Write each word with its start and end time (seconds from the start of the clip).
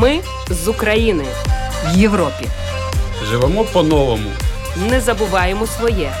Ми 0.00 0.20
з 0.50 0.68
України 0.68 1.24
в 1.84 1.98
Європі. 1.98 2.46
Живемо 3.24 3.64
по-новому. 3.64 4.30
Не 4.90 5.00
забуваємо 5.00 5.66
своє. 5.66 6.12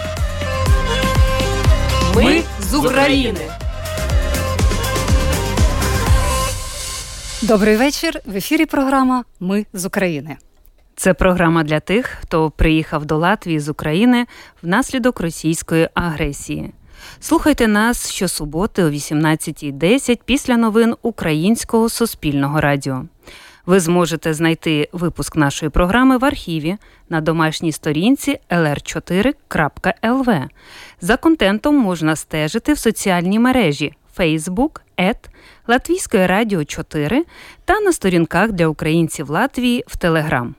Ми, 2.14 2.24
Ми 2.24 2.42
з 2.60 2.74
України. 2.74 3.40
Добрий 7.42 7.76
вечір. 7.76 8.20
В 8.26 8.36
ефірі 8.36 8.66
програма 8.66 9.24
Ми 9.40 9.66
з 9.72 9.84
України. 9.84 10.36
Це 10.96 11.14
програма 11.14 11.62
для 11.62 11.80
тих, 11.80 12.06
хто 12.06 12.50
приїхав 12.50 13.04
до 13.04 13.16
Латвії 13.16 13.60
з 13.60 13.68
України 13.68 14.26
внаслідок 14.62 15.20
російської 15.20 15.88
агресії. 15.94 16.72
Слухайте 17.20 17.68
нас 17.68 18.10
щосуботи 18.10 18.84
о 18.84 18.90
18.10 18.90 20.18
після 20.24 20.56
новин 20.56 20.94
Українського 21.02 21.88
суспільного 21.88 22.60
радіо. 22.60 23.04
Ви 23.66 23.80
зможете 23.80 24.34
знайти 24.34 24.88
випуск 24.92 25.36
нашої 25.36 25.70
програми 25.70 26.18
в 26.18 26.24
архіві 26.24 26.76
на 27.08 27.20
домашній 27.20 27.72
сторінці 27.72 28.38
lr4.lv. 28.50 30.48
За 31.00 31.16
контентом 31.16 31.76
можна 31.76 32.16
стежити 32.16 32.72
в 32.72 32.78
соціальній 32.78 33.38
мережі 33.38 33.92
Facebook, 34.18 34.80
ет 35.00 35.30
Латвійської 35.66 36.26
радіо 36.26 36.64
4 36.64 37.24
та 37.64 37.80
на 37.80 37.92
сторінках 37.92 38.52
для 38.52 38.66
українців 38.66 39.30
Латвії 39.30 39.84
в 39.86 39.96
Телеграм 39.96 40.54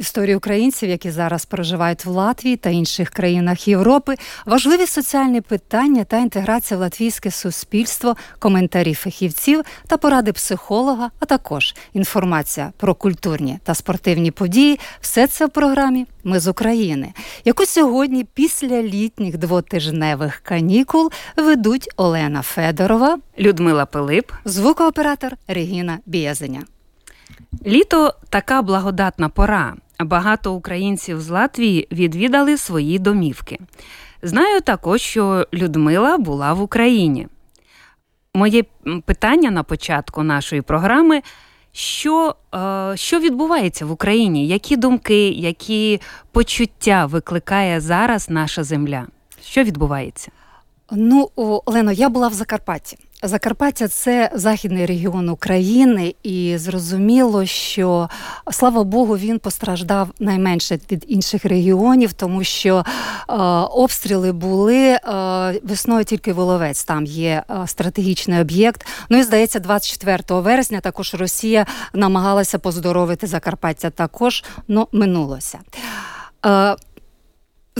історії 0.00 0.36
українців, 0.36 0.88
які 0.88 1.10
зараз 1.10 1.44
проживають 1.44 2.04
в 2.04 2.08
Латвії 2.08 2.56
та 2.56 2.70
інших 2.70 3.10
країнах 3.10 3.68
Європи, 3.68 4.14
важливі 4.46 4.86
соціальні 4.86 5.40
питання 5.40 6.04
та 6.04 6.18
інтеграція 6.18 6.78
в 6.78 6.80
латвійське 6.80 7.30
суспільство, 7.30 8.16
коментарі 8.38 8.94
фахівців 8.94 9.62
та 9.86 9.96
поради 9.96 10.32
психолога, 10.32 11.10
а 11.20 11.24
також 11.24 11.74
інформація 11.92 12.72
про 12.76 12.94
культурні 12.94 13.58
та 13.64 13.74
спортивні 13.74 14.30
події. 14.30 14.78
Все 15.00 15.26
це 15.26 15.46
в 15.46 15.50
програмі 15.50 16.06
Ми 16.24 16.40
з 16.40 16.48
України, 16.48 17.12
яку 17.44 17.66
сьогодні, 17.66 18.24
після 18.24 18.82
літніх 18.82 19.38
двотижневих 19.38 20.40
канікул, 20.44 21.10
ведуть 21.36 21.88
Олена 21.96 22.42
Федорова, 22.42 23.18
Людмила 23.38 23.86
Пилип, 23.86 24.32
звукооператор 24.44 25.32
Регіна 25.48 25.98
Біязеня. 26.06 26.62
Літо 27.66 28.14
така 28.28 28.62
благодатна 28.62 29.28
пора. 29.28 29.74
Багато 30.04 30.52
українців 30.54 31.20
з 31.20 31.28
Латвії 31.28 31.88
відвідали 31.92 32.56
свої 32.56 32.98
домівки. 32.98 33.58
Знаю 34.22 34.60
також, 34.60 35.00
що 35.00 35.46
Людмила 35.54 36.18
була 36.18 36.52
в 36.52 36.62
Україні. 36.62 37.28
Моє 38.34 38.64
питання 39.04 39.50
на 39.50 39.62
початку 39.62 40.22
нашої 40.22 40.62
програми: 40.62 41.22
що 41.72 42.34
е, 42.54 42.92
що 42.96 43.20
відбувається 43.20 43.86
в 43.86 43.90
Україні? 43.90 44.46
Які 44.46 44.76
думки, 44.76 45.28
які 45.28 46.00
почуття 46.32 47.06
викликає 47.06 47.80
зараз 47.80 48.30
наша 48.30 48.64
земля? 48.64 49.06
Що 49.44 49.62
відбувається? 49.62 50.30
Ну, 50.92 51.30
Олено, 51.36 51.92
я 51.92 52.08
була 52.08 52.28
в 52.28 52.32
Закарпатті. 52.32 52.98
Закарпаття 53.22 53.88
це 53.88 54.30
західний 54.34 54.86
регіон 54.86 55.28
України, 55.28 56.14
і 56.22 56.58
зрозуміло, 56.58 57.46
що 57.46 58.08
слава 58.50 58.84
Богу, 58.84 59.16
він 59.16 59.38
постраждав 59.38 60.08
найменше 60.18 60.78
від 60.92 61.04
інших 61.08 61.44
регіонів, 61.44 62.12
тому 62.12 62.44
що 62.44 62.76
е, 62.76 63.32
обстріли 63.70 64.32
були 64.32 64.78
е, 64.86 65.00
весною 65.62 66.04
тільки 66.04 66.32
Воловець. 66.32 66.84
Там 66.84 67.04
є 67.04 67.42
е, 67.50 67.66
стратегічний 67.66 68.40
об'єкт. 68.40 68.86
Ну 69.08 69.18
і 69.18 69.22
здається, 69.22 69.60
24 69.60 70.22
вересня 70.28 70.80
також 70.80 71.14
Росія 71.14 71.66
намагалася 71.94 72.58
поздоровити 72.58 73.26
Закарпаття. 73.26 73.90
Також 73.90 74.44
ну 74.68 74.88
минулося. 74.92 75.58
Е, 76.46 76.76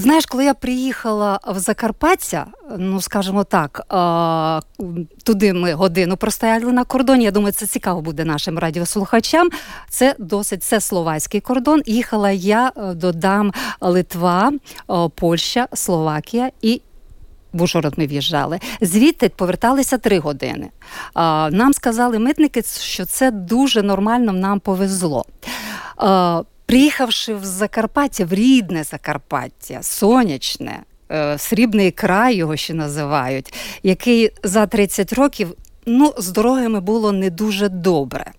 Знаєш, 0.01 0.27
коли 0.27 0.45
я 0.45 0.55
приїхала 0.55 1.41
в 1.47 1.59
Закарпаття, 1.59 2.47
ну 2.79 3.01
скажімо 3.01 3.45
так, 3.45 3.87
туди 5.25 5.53
ми 5.53 5.73
годину 5.73 6.17
простояли 6.17 6.73
на 6.73 6.85
кордоні. 6.85 7.25
Я 7.25 7.31
думаю, 7.31 7.53
це 7.53 7.67
цікаво 7.67 8.01
буде 8.01 8.25
нашим 8.25 8.59
радіослухачам. 8.59 9.51
Це 9.89 10.15
досить 10.19 10.63
це 10.63 10.81
словацький 10.81 11.41
кордон. 11.41 11.83
Їхала 11.87 12.31
я 12.31 12.73
е, 12.77 12.95
додам 12.95 13.53
Литва, 13.81 14.53
Польща, 15.15 15.69
Словакія 15.75 16.51
і. 16.63 16.83
В 17.53 17.63
Ужгород 17.63 17.95
ми 17.97 18.07
в'їжджали. 18.07 18.61
Звідти 18.81 19.29
поверталися 19.29 19.99
три 19.99 20.19
години. 20.19 20.69
Нам 21.51 21.73
сказали 21.73 22.19
митники, 22.19 22.63
що 22.63 23.05
це 23.05 23.31
дуже 23.31 23.83
нормально, 23.83 24.33
нам 24.33 24.61
повезло. 24.61 25.25
Приїхавши 26.71 27.35
в 27.35 27.45
Закарпаття, 27.45 28.25
в 28.25 28.33
рідне 28.33 28.85
Закарпаття, 28.85 29.83
сонячне, 29.83 30.83
е, 31.13 31.39
срібний 31.39 31.91
край 31.91 32.37
його 32.37 32.57
ще 32.57 32.75
називають, 32.75 33.55
який 33.83 34.31
за 34.45 34.67
30 34.67 35.13
років. 35.13 35.55
Ну, 35.87 36.15
з 36.19 36.29
дорогами 36.29 36.81
було 36.81 37.13
не 37.13 37.31
дуже 37.31 37.69
добре. 37.69 38.33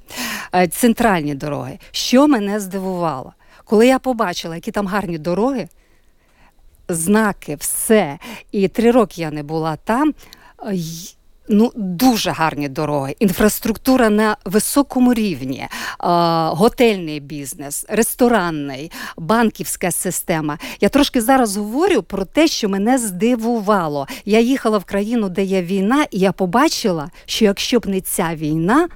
Е, 0.55 0.67
центральні 0.67 1.35
дороги. 1.35 1.79
Що 1.91 2.27
мене 2.27 2.59
здивувало, 2.59 3.33
коли 3.65 3.87
я 3.87 3.99
побачила, 3.99 4.55
які 4.55 4.71
там 4.71 4.87
гарні 4.87 5.17
дороги, 5.17 5.67
знаки, 6.89 7.55
все. 7.55 8.17
І 8.51 8.67
три 8.67 8.91
роки 8.91 9.21
я 9.21 9.31
не 9.31 9.43
була 9.43 9.75
там. 9.75 10.13
Е, 11.49 11.53
Ну, 11.53 11.71
дуже 11.75 12.31
гарні 12.31 12.69
дороги, 12.69 13.15
інфраструктура 13.19 14.09
на 14.09 14.37
високому 14.45 15.13
рівні, 15.13 15.59
е, 15.59 15.69
готельний 16.49 17.19
бізнес, 17.19 17.85
ресторанний, 17.89 18.91
банківська 19.17 19.91
система. 19.91 20.57
Я 20.81 20.89
трошки 20.89 21.21
зараз 21.21 21.57
говорю 21.57 22.03
про 22.03 22.25
те, 22.25 22.47
що 22.47 22.69
мене 22.69 22.97
здивувало. 22.97 24.07
Я 24.25 24.39
їхала 24.39 24.77
в 24.77 24.85
країну, 24.85 25.29
де 25.29 25.43
є 25.43 25.61
війна, 25.61 26.05
і 26.11 26.19
я 26.19 26.31
побачила, 26.31 27.09
що 27.25 27.45
якщо 27.45 27.79
б 27.79 27.87
не 27.87 28.01
ця 28.01 28.35
війна. 28.35 28.87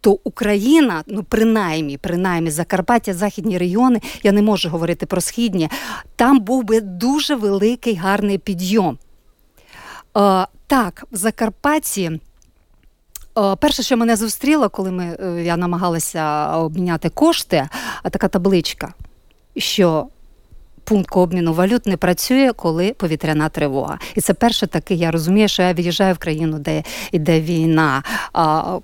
То 0.00 0.18
Україна, 0.24 1.04
ну 1.06 1.22
принаймні, 1.22 1.98
принаймні 1.98 2.50
Закарпаття, 2.50 3.14
західні 3.14 3.58
регіони, 3.58 4.00
я 4.22 4.32
не 4.32 4.42
можу 4.42 4.68
говорити 4.68 5.06
про 5.06 5.20
східні, 5.20 5.68
там 6.16 6.40
був 6.40 6.64
би 6.64 6.80
дуже 6.80 7.34
великий 7.34 7.94
гарний 7.94 8.38
підйом. 8.38 8.98
Е, 10.72 10.74
так, 10.74 11.04
в 11.12 11.16
Закарпатті. 11.16 12.20
Перше, 13.58 13.82
що 13.82 13.96
мене 13.96 14.16
зустріло, 14.16 14.68
коли 14.68 14.90
ми, 14.90 15.16
е, 15.20 15.42
я 15.42 15.56
намагалася 15.56 16.56
обміняти 16.56 17.08
кошти, 17.08 17.68
така 18.10 18.28
табличка, 18.28 18.94
що 19.56 20.08
пункт 20.84 21.16
обміну 21.16 21.52
валют 21.52 21.86
не 21.86 21.96
працює, 21.96 22.52
коли 22.56 22.92
повітряна 22.92 23.48
тривога. 23.48 23.98
І 24.14 24.20
це 24.20 24.34
перше 24.34 24.66
таке, 24.66 24.94
я 24.94 25.10
розумію, 25.10 25.48
що 25.48 25.62
я 25.62 25.72
від'їжджаю 25.72 26.14
в 26.14 26.18
країну, 26.18 26.58
де 26.58 26.82
йде 27.12 27.40
війна. 27.40 28.02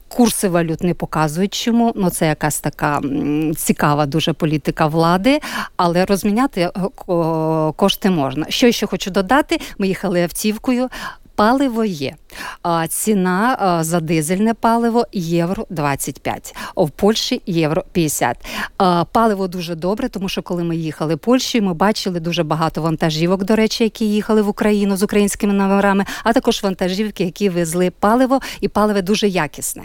Курси 0.08 0.48
валют 0.48 0.82
не 0.82 0.94
показують 0.94 1.54
чому. 1.54 1.92
Ну 1.96 2.10
це 2.10 2.26
якась 2.26 2.60
така 2.60 3.00
цікава 3.56 4.06
дуже 4.06 4.32
політика 4.32 4.86
влади, 4.86 5.40
але 5.76 6.04
розміняти 6.04 6.60
е, 6.60 6.70
кошти 7.76 8.10
можна. 8.10 8.46
Що 8.48 8.72
ще 8.72 8.86
хочу 8.86 9.10
додати? 9.10 9.60
Ми 9.78 9.88
їхали 9.88 10.22
автівкою. 10.22 10.88
Паливо 11.38 11.84
є. 11.84 12.14
Ціна 12.88 13.78
за 13.84 14.00
дизельне 14.00 14.54
паливо 14.54 15.06
євро 15.12 15.66
25, 15.70 16.56
а 16.76 16.82
в 16.82 16.90
Польщі 16.90 17.42
євро 17.46 17.84
50. 17.92 18.36
Паливо 19.12 19.48
дуже 19.48 19.74
добре, 19.74 20.08
тому 20.08 20.28
що 20.28 20.42
коли 20.42 20.64
ми 20.64 20.76
їхали 20.76 21.16
Польщею, 21.16 21.64
ми 21.64 21.74
бачили 21.74 22.20
дуже 22.20 22.42
багато 22.42 22.82
вантажівок, 22.82 23.44
до 23.44 23.56
речі, 23.56 23.84
які 23.84 24.04
їхали 24.04 24.42
в 24.42 24.48
Україну 24.48 24.96
з 24.96 25.02
українськими 25.02 25.52
номерами, 25.52 26.04
а 26.24 26.32
також 26.32 26.62
вантажівки, 26.62 27.24
які 27.24 27.48
везли 27.48 27.90
паливо, 27.90 28.40
і 28.60 28.68
паливо 28.68 29.02
дуже 29.02 29.28
якісне. 29.28 29.82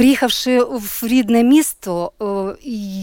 Приїхавши 0.00 0.60
в 0.60 1.00
рідне 1.02 1.42
місто, 1.42 2.12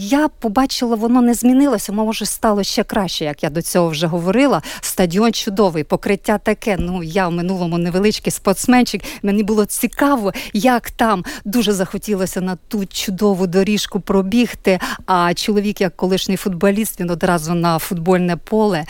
я 0.00 0.28
побачила, 0.28 0.96
воно 0.96 1.22
не 1.22 1.34
змінилося, 1.34 1.92
може 1.92 2.26
стало 2.26 2.62
ще 2.62 2.84
краще, 2.84 3.24
як 3.24 3.42
я 3.42 3.50
до 3.50 3.62
цього 3.62 3.88
вже 3.88 4.06
говорила. 4.06 4.62
Стадіон 4.80 5.32
чудовий, 5.32 5.84
покриття 5.84 6.38
таке. 6.38 6.76
Ну 6.80 7.02
я 7.02 7.28
в 7.28 7.32
минулому 7.32 7.78
невеличкий 7.78 8.32
спортсменчик. 8.32 9.02
Мені 9.22 9.42
було 9.42 9.64
цікаво, 9.64 10.32
як 10.52 10.90
там 10.90 11.24
дуже 11.44 11.72
захотілося 11.72 12.40
на 12.40 12.56
ту 12.68 12.86
чудову 12.86 13.46
доріжку 13.46 14.00
пробігти. 14.00 14.78
А 15.06 15.34
чоловік, 15.34 15.80
як 15.80 15.96
колишній 15.96 16.36
футболіст, 16.36 17.00
він 17.00 17.10
одразу 17.10 17.54
на 17.54 17.78
футбольне 17.78 18.36
поле. 18.36 18.84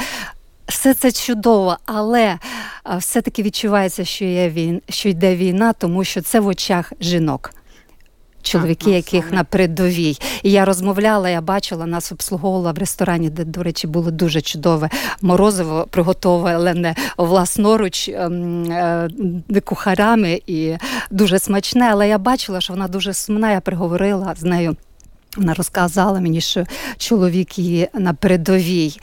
Все 0.66 0.94
це 0.94 1.12
чудово, 1.12 1.76
але 1.86 2.38
все-таки 2.98 3.42
відчувається, 3.42 4.04
що 4.04 4.24
є 4.24 4.48
він, 4.48 4.82
що 4.88 5.08
йде 5.08 5.36
війна, 5.36 5.72
тому 5.72 6.04
що 6.04 6.22
це 6.22 6.40
в 6.40 6.46
очах 6.46 6.92
жінок 7.00 7.50
чоловіки, 8.48 8.90
яких 8.90 9.32
на 9.32 9.44
передовій. 9.44 10.18
І 10.42 10.50
я 10.50 10.64
розмовляла, 10.64 11.28
я 11.28 11.40
бачила, 11.40 11.86
нас 11.86 12.12
обслуговувала 12.12 12.72
в 12.72 12.78
ресторані, 12.78 13.30
де, 13.30 13.44
до 13.44 13.62
речі, 13.62 13.86
було 13.86 14.10
дуже 14.10 14.40
чудове 14.40 14.90
морозиво, 15.22 15.86
приготовлене 15.90 16.94
власноруч 17.16 18.08
ем, 18.08 18.64
е, 18.70 19.60
кухарами 19.64 20.42
і 20.46 20.76
дуже 21.10 21.38
смачне. 21.38 21.88
Але 21.90 22.08
я 22.08 22.18
бачила, 22.18 22.60
що 22.60 22.72
вона 22.72 22.88
дуже 22.88 23.14
сумна. 23.14 23.52
Я 23.52 23.60
приговорила 23.60 24.34
з 24.38 24.42
нею. 24.42 24.76
Вона 25.36 25.54
розказала 25.54 26.20
мені, 26.20 26.40
що 26.40 26.64
чоловік 26.96 27.58
її 27.58 27.88
на 27.94 28.14
передовій 28.14 28.96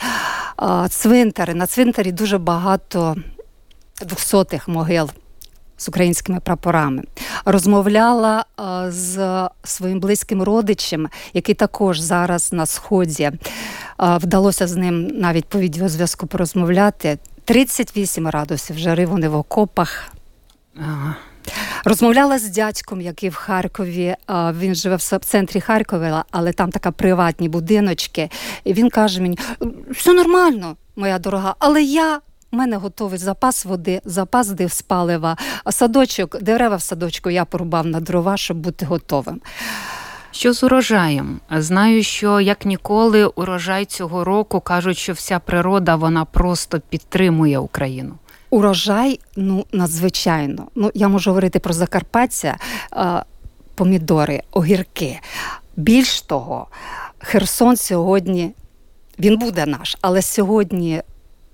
цвинтари. 0.90 1.54
На 1.54 1.68
цвинтарі 1.68 2.12
дуже 2.12 2.38
багато 2.38 3.16
двохсотих 4.02 4.68
могил 4.68 5.10
з 5.78 5.90
українськими 5.90 6.40
прапорами. 6.40 7.04
Розмовляла 7.46 8.46
з 8.88 9.50
своїм 9.64 10.00
близьким 10.00 10.44
родичем, 10.44 11.10
який 11.34 11.56
також 11.56 12.00
зараз 12.00 12.54
на 12.54 12.66
сході. 12.66 13.32
Вдалося 14.00 14.68
з 14.68 14.76
ним 14.76 15.08
навіть 15.08 15.46
по 15.46 15.60
відеозв'язку 15.60 16.28
порозмовляти. 16.28 17.18
38 17.46 18.28
градусів 18.28 18.78
жари 18.78 19.06
вони 19.06 19.30
в 19.30 19.36
окопах. 19.36 20.04
Ага. 20.80 21.16
Розмовляла 21.84 22.40
з 22.40 22.50
дядьком, 22.50 23.02
який 23.02 23.30
в 23.30 23.36
Харкові. 23.36 24.16
Він 24.30 24.76
живе 24.76 24.96
в 24.96 25.02
центрі 25.02 25.62
Харкова, 25.62 26.26
але 26.32 26.54
там 26.54 26.72
така 26.72 26.92
приватні 26.92 27.50
будиночки. 27.50 28.30
І 28.64 28.74
він 28.74 28.90
каже 28.90 29.22
мені: 29.22 29.38
все 29.90 30.14
нормально, 30.14 30.76
моя 30.96 31.20
дорога, 31.20 31.56
але 31.60 31.84
я. 31.84 32.20
У 32.56 32.58
мене 32.58 32.78
готовий 32.78 33.20
запас 33.20 33.66
води, 33.66 34.02
запас 34.06 34.48
див 34.48 34.72
з 34.72 34.82
палива, 34.82 35.38
а 35.64 35.72
садочок, 35.72 36.42
дерева 36.42 36.76
в 36.76 36.82
садочку 36.82 37.30
я 37.30 37.46
порубав 37.46 37.86
на 37.86 38.00
дрова, 38.00 38.38
щоб 38.38 38.58
бути 38.58 38.86
готовим. 38.86 39.42
Що 40.32 40.54
з 40.54 40.64
урожаєм? 40.64 41.40
Знаю, 41.52 42.04
що 42.04 42.40
як 42.40 42.66
ніколи 42.66 43.26
урожай 43.26 43.86
цього 43.86 44.24
року 44.24 44.60
кажуть, 44.60 44.98
що 44.98 45.14
вся 45.14 45.40
природа 45.40 45.96
вона 45.96 46.26
просто 46.26 46.80
підтримує 46.90 47.60
Україну. 47.60 48.16
Урожай, 48.50 49.20
ну 49.36 49.66
надзвичайно. 49.72 50.68
Ну 50.76 50.92
я 50.94 51.08
можу 51.08 51.30
говорити 51.30 51.60
про 51.60 51.74
Закарпаття, 51.74 52.58
помідори, 53.76 54.42
огірки. 54.52 55.20
Більш 55.76 56.22
того, 56.22 56.68
Херсон 57.20 57.78
сьогодні 57.78 58.52
він 59.20 59.38
буде 59.38 59.66
наш, 59.66 59.98
але 60.02 60.22
сьогодні 60.22 61.02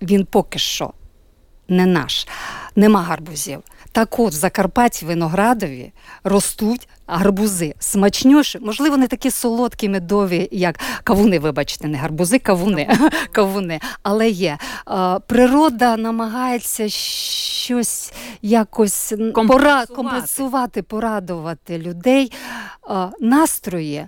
він 0.01 0.25
поки 0.25 0.59
що 0.59 0.93
не 1.67 1.85
наш, 1.85 2.27
нема 2.75 3.01
гарбузів. 3.01 3.63
Так 3.91 4.19
от 4.19 4.33
в 4.33 4.35
Закарпатті 4.35 5.05
Виноградові 5.05 5.91
ростуть 6.23 6.87
гарбузи 7.07 7.75
смачніші, 7.79 8.59
можливо, 8.59 8.97
не 8.97 9.07
такі 9.07 9.31
солодкі, 9.31 9.89
медові, 9.89 10.49
як 10.51 10.79
кавуни, 11.03 11.39
вибачте, 11.39 11.87
не 11.87 11.97
гарбузи, 11.97 12.39
кавуни. 12.39 12.97
кавуни. 13.31 13.79
Але 14.03 14.29
є. 14.29 14.57
Природа 15.27 15.97
намагається 15.97 16.89
щось 16.89 18.13
якось 18.41 19.13
компенсувати, 19.33 19.93
компенсувати 19.93 20.81
порадувати 20.83 21.77
людей, 21.77 22.31
настрої. 23.19 24.07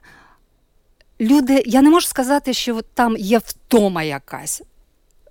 Люди, 1.22 1.64
я 1.66 1.82
не 1.82 1.90
можу 1.90 2.08
сказати, 2.08 2.54
що 2.54 2.82
там 2.82 3.18
є 3.18 3.38
втома 3.38 4.04
якась. 4.04 4.62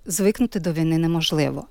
Звикнути 0.05 0.59
до 0.59 0.73
війни 0.73 0.97
неможливо 0.97 1.67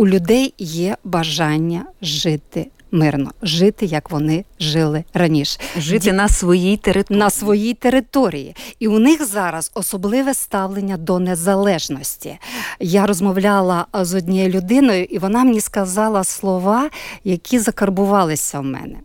у 0.00 0.06
людей 0.06 0.54
є 0.58 0.96
бажання 1.04 1.84
жити 2.02 2.66
мирно, 2.90 3.30
жити, 3.42 3.86
як 3.86 4.10
вони 4.10 4.44
жили 4.60 5.04
раніше, 5.14 5.60
жити 5.76 5.98
Ді... 5.98 6.12
на 6.12 6.28
своїй 6.28 6.76
території. 6.76 7.18
На 7.18 7.30
своїй 7.30 7.74
території. 7.74 8.56
І 8.78 8.88
у 8.88 8.98
них 8.98 9.26
зараз 9.26 9.70
особливе 9.74 10.34
ставлення 10.34 10.96
до 10.96 11.18
незалежності. 11.18 12.38
Я 12.78 13.06
розмовляла 13.06 13.86
з 13.92 14.14
однією 14.14 14.50
людиною, 14.50 15.04
і 15.04 15.18
вона 15.18 15.44
мені 15.44 15.60
сказала 15.60 16.24
слова, 16.24 16.90
які 17.24 17.58
закарбувалися 17.58 18.60
в 18.60 18.64
мене. 18.64 18.96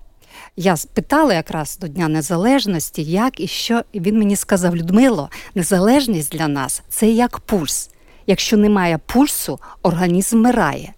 Я 0.56 0.78
спитала 0.78 1.34
якраз 1.34 1.78
до 1.78 1.88
Дня 1.88 2.08
Незалежності, 2.08 3.04
як 3.04 3.40
і 3.40 3.48
що, 3.48 3.82
і 3.94 4.00
він 4.00 4.18
мені 4.18 4.36
сказав: 4.36 4.76
Людмило, 4.76 5.30
незалежність 5.56 6.32
для 6.32 6.48
нас 6.48 6.84
це 6.90 7.08
як 7.08 7.40
пульс. 7.40 7.90
Якщо 8.28 8.58
немає 8.58 9.00
пульсу, 9.06 9.60
організм 9.84 10.38
вмирає. 10.38 10.94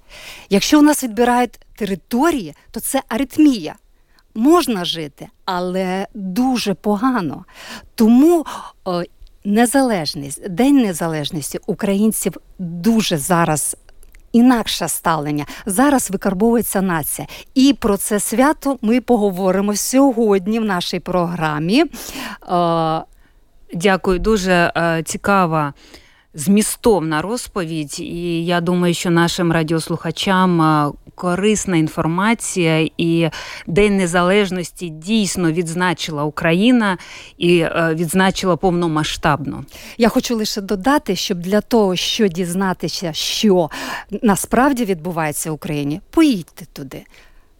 Якщо 0.49 0.79
у 0.79 0.81
нас 0.81 1.03
відбирають 1.03 1.59
території, 1.75 2.53
то 2.71 2.79
це 2.79 3.01
аритмія. 3.09 3.75
Можна 4.35 4.85
жити, 4.85 5.27
але 5.45 6.07
дуже 6.13 6.73
погано. 6.73 7.45
Тому 7.95 8.45
о, 8.85 9.03
незалежність, 9.45 10.49
День 10.49 10.77
Незалежності 10.77 11.59
українців 11.65 12.33
дуже 12.59 13.17
зараз. 13.17 13.77
Інакше 14.31 14.87
ставлення. 14.87 15.45
Зараз 15.65 16.11
викарбовується 16.11 16.81
нація. 16.81 17.27
І 17.53 17.73
про 17.73 17.97
це 17.97 18.19
свято 18.19 18.77
ми 18.81 19.01
поговоримо 19.01 19.75
сьогодні 19.75 20.59
в 20.59 20.65
нашій 20.65 20.99
програмі. 20.99 21.85
Дякую, 23.73 24.19
дуже 24.19 24.71
е, 24.77 25.03
цікава 25.05 25.73
змістовна 26.37 27.21
розповідь, 27.21 27.99
і 27.99 28.45
я 28.45 28.61
думаю, 28.61 28.93
що 28.93 29.09
нашим 29.09 29.51
радіослухачам 29.51 30.93
корисна 31.15 31.77
інформація 31.77 32.89
і 32.97 33.29
День 33.67 33.97
Незалежності 33.97 34.89
дійсно 34.89 35.51
відзначила 35.51 36.23
Україна 36.23 36.97
і 37.37 37.59
е, 37.59 37.95
відзначила 37.95 38.55
повномасштабно. 38.55 39.65
Я 39.97 40.09
хочу 40.09 40.35
лише 40.35 40.61
додати, 40.61 41.15
щоб 41.15 41.39
для 41.39 41.61
того, 41.61 41.95
щоб 41.95 42.29
дізнатися, 42.29 43.13
що 43.13 43.69
насправді 44.21 44.85
відбувається 44.85 45.51
в 45.51 45.53
Україні, 45.53 46.01
поїдьте 46.11 46.65
туди. 46.73 47.03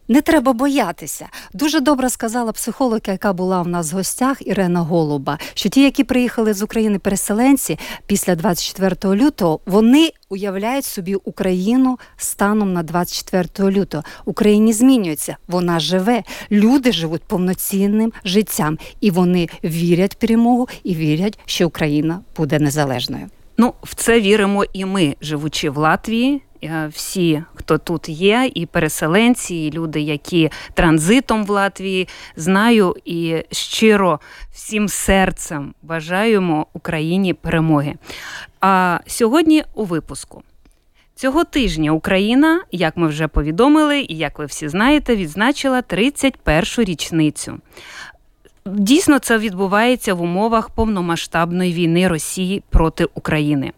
Не 0.07 0.21
треба 0.21 0.54
боятися. 0.54 1.27
Дуже 1.54 1.80
добре 1.80 2.09
сказала 2.09 2.51
психологка, 2.51 3.12
яка 3.12 3.33
була 3.33 3.62
в 3.62 3.68
нас 3.68 3.94
в 3.94 3.95
гостях, 3.95 4.48
Ірена 4.48 4.81
Голуба, 4.81 5.39
що 5.54 5.69
ті, 5.69 5.83
які 5.83 6.04
приїхали 6.04 6.54
з 6.54 6.62
України 6.62 7.00
переселенці 7.00 7.80
після 8.06 8.36
24 8.36 9.15
лютого, 9.15 9.59
вони 9.65 10.12
уявляють 10.30 10.86
собі 10.86 11.15
Україну 11.15 12.00
станом 12.18 12.74
на 12.74 12.83
24 12.83 13.71
лютого. 13.71 14.04
Україні 14.25 14.74
змінюється, 14.74 15.38
вона 15.48 15.80
живе. 15.80 16.24
Люди 16.51 16.92
живуть 16.92 17.24
повноцінним 17.24 18.13
життям, 18.25 18.77
і 19.01 19.12
вони 19.12 19.50
вірять 19.63 20.13
в 20.13 20.18
перемогу 20.18 20.68
і 20.83 20.95
вірять, 20.95 21.39
що 21.45 21.68
Україна 21.68 22.19
буде 22.38 22.59
незалежною. 22.59 23.30
Ну, 23.57 23.74
в 23.83 23.95
це 23.95 24.21
віримо 24.21 24.65
і 24.74 24.86
ми, 24.86 25.15
живучи 25.21 25.69
в 25.69 25.77
Латвії. 25.77 26.42
Е, 26.63 26.88
всі, 26.94 27.44
хто 27.56 27.77
тут 27.77 28.09
є, 28.09 28.51
і 28.56 28.65
переселенці, 28.65 29.56
і 29.56 29.71
люди, 29.71 30.01
які 30.01 30.51
транзитом 30.74 31.45
в 31.45 31.50
Латвії, 31.50 32.07
знаю 32.36 32.95
і 33.06 33.44
щиро 33.51 34.19
всім 34.54 34.87
серцем 34.87 35.73
бажаємо 35.81 36.68
Україні 36.73 37.33
перемоги. 37.33 37.95
А 38.61 38.99
сьогодні 39.07 39.64
у 39.73 39.83
випуску. 39.83 40.44
Цього 41.16 41.44
тижня 41.44 41.92
Україна, 41.92 42.61
як 42.71 42.97
ми 42.97 43.07
вже 43.07 43.28
повідомили, 43.28 43.99
і 43.99 44.18
як 44.18 44.40
ви 44.40 44.45
всі 44.45 44.69
знаєте, 44.69 45.16
відзначила 45.16 45.81
31-шу 45.81 46.83
річницю. 46.83 47.59
Дійсно, 48.74 49.19
це 49.19 49.38
відбувається 49.38 50.14
в 50.14 50.21
умовах 50.21 50.69
повномасштабної 50.69 51.74
війни 51.74 52.07
Росії 52.07 52.64
проти 52.69 53.06
України. 53.16 53.71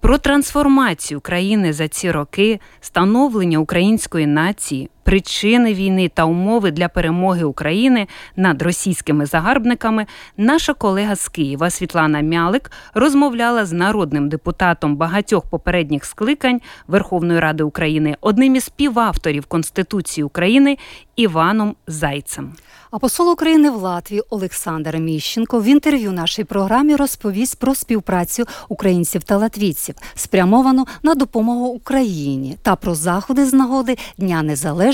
Про 0.00 0.18
трансформацію 0.18 1.20
країни 1.20 1.72
за 1.72 1.88
ці 1.88 2.10
роки, 2.10 2.60
становлення 2.80 3.58
української 3.58 4.26
нації, 4.26 4.90
причини 5.04 5.74
війни 5.74 6.10
та 6.14 6.24
умови 6.24 6.70
для 6.70 6.88
перемоги 6.88 7.44
України 7.44 8.06
над 8.36 8.62
російськими 8.62 9.26
загарбниками. 9.26 10.06
Наша 10.36 10.74
колега 10.74 11.16
з 11.16 11.28
Києва 11.28 11.70
Світлана 11.70 12.20
Мялик 12.20 12.70
розмовляла 12.94 13.66
з 13.66 13.72
народним 13.72 14.28
депутатом 14.28 14.96
багатьох 14.96 15.46
попередніх 15.46 16.04
скликань 16.04 16.60
Верховної 16.88 17.40
Ради 17.40 17.64
України, 17.64 18.16
одним 18.20 18.56
із 18.56 18.64
співавторів 18.64 19.46
Конституції 19.46 20.24
України 20.24 20.78
Іваном 21.16 21.76
Зайцем. 21.86 22.52
А 22.92 22.98
посол 22.98 23.30
України 23.30 23.70
в 23.70 23.76
Латвії 23.76 24.22
Олександр 24.30 24.96
Міщенко 24.96 25.60
в 25.60 25.64
інтерв'ю 25.64 26.12
нашій 26.12 26.44
програмі 26.44 26.96
розповість 26.96 27.58
про 27.58 27.74
співпрацю 27.74 28.44
українців 28.68 29.22
та 29.22 29.36
латвійців, 29.36 29.94
спрямовану 30.14 30.86
на 31.02 31.14
допомогу 31.14 31.66
Україні 31.66 32.56
та 32.62 32.76
про 32.76 32.94
заходи 32.94 33.46
з 33.46 33.52
нагоди 33.52 33.96
Дня 34.18 34.42
Незалежності, 34.42 34.91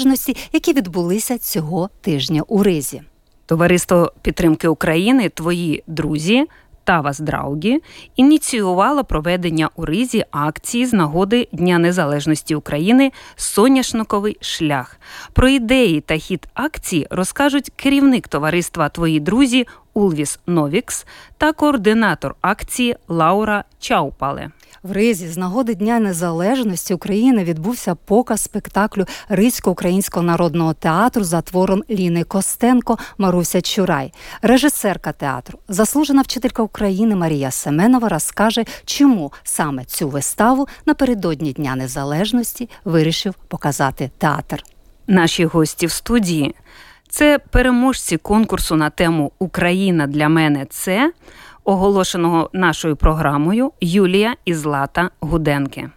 які 0.53 0.73
відбулися 0.73 1.39
цього 1.39 1.91
тижня 2.01 2.43
у 2.49 2.63
Ризі. 2.63 3.03
Товариство 3.47 4.13
підтримки 4.23 4.69
України, 4.69 5.29
твої 5.29 5.83
друзі 5.87 6.47
Тавас 6.89 7.19
Драугі 7.19 7.83
ініціювала 8.17 9.03
проведення 9.03 9.71
у 9.77 9.85
Ризі 9.85 10.25
акції 10.31 10.87
з 10.87 10.93
нагоди 10.93 11.49
Дня 11.53 11.79
Незалежності 11.79 12.55
України 12.55 13.13
Соняшниковий 13.37 14.37
шлях. 14.41 15.01
Про 15.33 15.49
ідеї 15.49 16.01
та 16.01 16.17
хід 16.17 16.49
акції 16.55 17.07
розкажуть 17.11 17.73
керівник 17.77 18.29
товариства 18.29 18.89
Твої 18.89 19.21
друзі 19.21 19.67
Улвіс 19.95 20.41
Новікс 20.47 21.07
та 21.39 21.53
координатор 21.53 22.35
акції 22.41 22.97
Лаура 23.09 23.65
Чаупале. 23.79 24.51
В 24.89 24.93
Ризі 24.93 25.29
з 25.29 25.37
нагоди 25.37 25.75
Дня 25.75 25.99
Незалежності 25.99 26.95
України 26.95 27.45
відбувся 27.45 27.95
показ 27.95 28.41
спектаклю 28.41 29.07
Ризько-українського 29.29 30.27
народного 30.27 30.75
театру 30.75 31.25
за 31.25 31.41
твором 31.41 31.85
Ліни 31.91 32.25
Костенко 32.25 32.99
Маруся 33.19 33.61
Чурай. 33.61 34.13
Режисерка 34.43 35.13
театру, 35.13 35.59
заслужена 35.69 36.23
вчителька 36.23 36.63
України 36.63 37.17
Марія 37.17 37.51
Семенова 37.51 38.09
розкаже, 38.09 38.65
чому 38.85 39.33
саме 39.43 39.85
цю 39.85 40.09
виставу 40.09 40.69
напередодні 40.87 41.53
Дня 41.53 41.77
Незалежності 41.77 42.69
вирішив 42.85 43.35
показати 43.49 44.11
театр. 44.19 44.63
Наші 45.07 45.45
гості 45.45 45.87
в 45.87 45.91
студії 45.91 46.55
це 47.09 47.39
переможці 47.39 48.17
конкурсу 48.17 48.77
на 48.77 48.91
тему 48.91 49.33
Україна 49.39 50.07
для 50.07 50.29
мене 50.29 50.67
це 50.71 51.13
оголошеного 51.69 52.51
нашою 52.53 52.97
програмою 52.97 53.73
Юлія 53.81 54.35
і 54.45 54.55
Злата 54.55 55.11
Гуденки. 55.21 55.91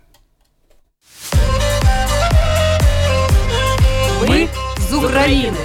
Ми 4.30 4.48
з 4.90 4.94
України. 4.94 5.58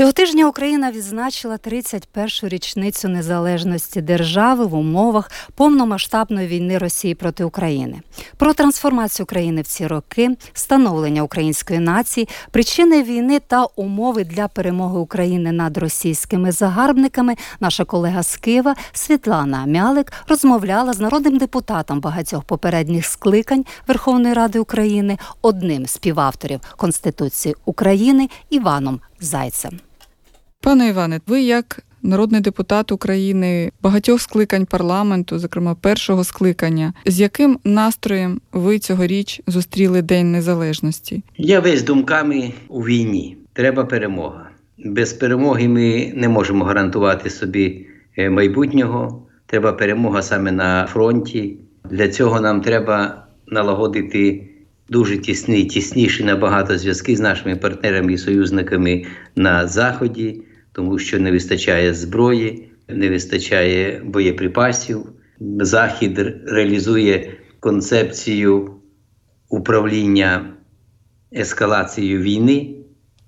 Цього 0.00 0.12
тижня 0.12 0.48
Україна 0.48 0.90
відзначила 0.90 1.56
31-шу 1.56 2.48
річницю 2.48 3.08
незалежності 3.08 4.00
держави 4.00 4.66
в 4.66 4.74
умовах 4.74 5.30
повномасштабної 5.54 6.48
війни 6.48 6.78
Росії 6.78 7.14
проти 7.14 7.44
України. 7.44 8.00
Про 8.36 8.54
трансформацію 8.54 9.26
країни 9.26 9.62
в 9.62 9.66
ці 9.66 9.86
роки, 9.86 10.36
становлення 10.52 11.22
української 11.22 11.78
нації, 11.78 12.28
причини 12.50 13.02
війни 13.02 13.40
та 13.46 13.64
умови 13.64 14.24
для 14.24 14.48
перемоги 14.48 14.98
України 14.98 15.52
над 15.52 15.76
російськими 15.76 16.52
загарбниками. 16.52 17.36
Наша 17.60 17.84
колега 17.84 18.22
з 18.22 18.36
Києва 18.36 18.74
Світлана 18.92 19.66
Мялик 19.66 20.12
розмовляла 20.28 20.92
з 20.92 21.00
народним 21.00 21.38
депутатом 21.38 22.00
багатьох 22.00 22.44
попередніх 22.44 23.06
скликань 23.06 23.64
Верховної 23.88 24.34
Ради 24.34 24.58
України, 24.58 25.18
одним 25.42 25.86
з 25.86 25.90
співавторів 25.90 26.60
Конституції 26.76 27.54
України 27.64 28.28
Іваном 28.50 29.00
Зайцем. 29.20 29.80
Пане 30.62 30.88
Іване, 30.88 31.20
ви 31.26 31.42
як 31.42 31.80
народний 32.02 32.40
депутат 32.40 32.92
України 32.92 33.72
багатьох 33.82 34.20
скликань 34.20 34.66
парламенту, 34.66 35.38
зокрема 35.38 35.74
першого 35.74 36.24
скликання, 36.24 36.92
з 37.06 37.20
яким 37.20 37.58
настроєм 37.64 38.40
ви 38.52 38.78
цьогоріч 38.78 39.40
зустріли 39.46 40.02
День 40.02 40.32
Незалежності? 40.32 41.22
Я 41.36 41.60
весь 41.60 41.82
думками 41.82 42.52
у 42.68 42.80
війні. 42.80 43.36
Треба 43.52 43.84
перемога. 43.84 44.50
Без 44.78 45.12
перемоги 45.12 45.68
ми 45.68 46.12
не 46.16 46.28
можемо 46.28 46.64
гарантувати 46.64 47.30
собі 47.30 47.86
е, 48.16 48.30
майбутнього. 48.30 49.22
Треба 49.46 49.72
перемога 49.72 50.22
саме 50.22 50.52
на 50.52 50.86
фронті. 50.86 51.56
Для 51.90 52.08
цього 52.08 52.40
нам 52.40 52.60
треба 52.60 53.26
налагодити 53.46 54.48
дуже 54.88 55.18
тісні, 55.18 55.64
тісніші 55.64 56.24
набагато 56.24 56.78
зв'язки 56.78 57.16
з 57.16 57.20
нашими 57.20 57.56
партнерами 57.56 58.12
і 58.12 58.18
союзниками 58.18 59.04
на 59.36 59.66
Заході, 59.66 60.42
тому 60.80 60.98
що 60.98 61.18
не 61.18 61.32
вистачає 61.32 61.94
зброї, 61.94 62.72
не 62.88 63.10
вистачає 63.10 64.02
боєприпасів. 64.04 65.06
Захід 65.60 66.18
реалізує 66.46 67.32
концепцію 67.60 68.74
управління 69.48 70.54
ескалацією 71.32 72.20
війни. 72.20 72.79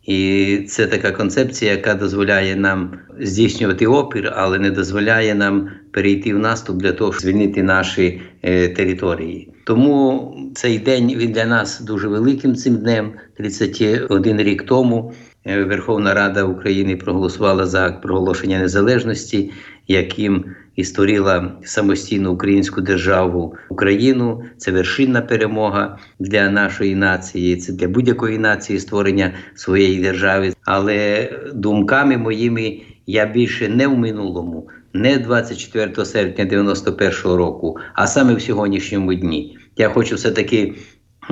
І 0.05 0.59
це 0.69 0.87
така 0.87 1.11
концепція, 1.11 1.73
яка 1.73 1.95
дозволяє 1.95 2.57
нам 2.57 2.99
здійснювати 3.21 3.87
опір, 3.87 4.33
але 4.37 4.59
не 4.59 4.71
дозволяє 4.71 5.35
нам 5.35 5.71
перейти 5.91 6.35
в 6.35 6.39
наступ 6.39 6.77
для 6.77 6.93
того, 6.93 7.13
щоб 7.13 7.23
звільнити 7.23 7.63
наші 7.63 8.21
е, 8.43 8.69
території. 8.69 9.53
Тому 9.65 10.35
цей 10.55 10.79
день 10.79 11.15
він 11.17 11.33
для 11.33 11.45
нас 11.45 11.81
дуже 11.81 12.09
великим 12.09 12.55
цим 12.55 12.77
днем. 12.77 13.13
31 13.37 14.39
рік 14.41 14.63
тому 14.63 15.13
е, 15.47 15.65
Верховна 15.65 16.15
Рада 16.15 16.45
України 16.45 16.97
проголосувала 16.97 17.67
за 17.67 17.91
проголошення 17.91 18.59
незалежності, 18.59 19.51
яким 19.89 20.45
і 20.77 20.85
створила 20.85 21.53
самостійну 21.65 22.33
українську 22.33 22.81
державу 22.81 23.55
Україну. 23.69 24.43
Це 24.57 24.71
вершинна 24.71 25.21
перемога 25.21 25.99
для 26.19 26.51
нашої 26.51 26.95
нації. 26.95 27.57
Це 27.57 27.73
для 27.73 27.89
будь-якої 27.89 28.39
нації 28.39 28.79
створення 28.81 29.33
своєї 29.55 30.03
держави. 30.03 30.53
Але 30.65 31.29
думками 31.55 32.17
моїми 32.17 32.81
я 33.07 33.27
більше 33.27 33.69
не 33.69 33.87
в 33.87 33.99
минулому, 33.99 34.69
не 34.93 35.19
24 35.19 36.05
серпня 36.05 36.45
91-го 36.45 37.37
року, 37.37 37.77
а 37.95 38.07
саме 38.07 38.35
в 38.35 38.43
сьогоднішньому 38.43 39.15
дні. 39.15 39.59
Я 39.77 39.89
хочу 39.89 40.15
все 40.15 40.31
таки 40.31 40.75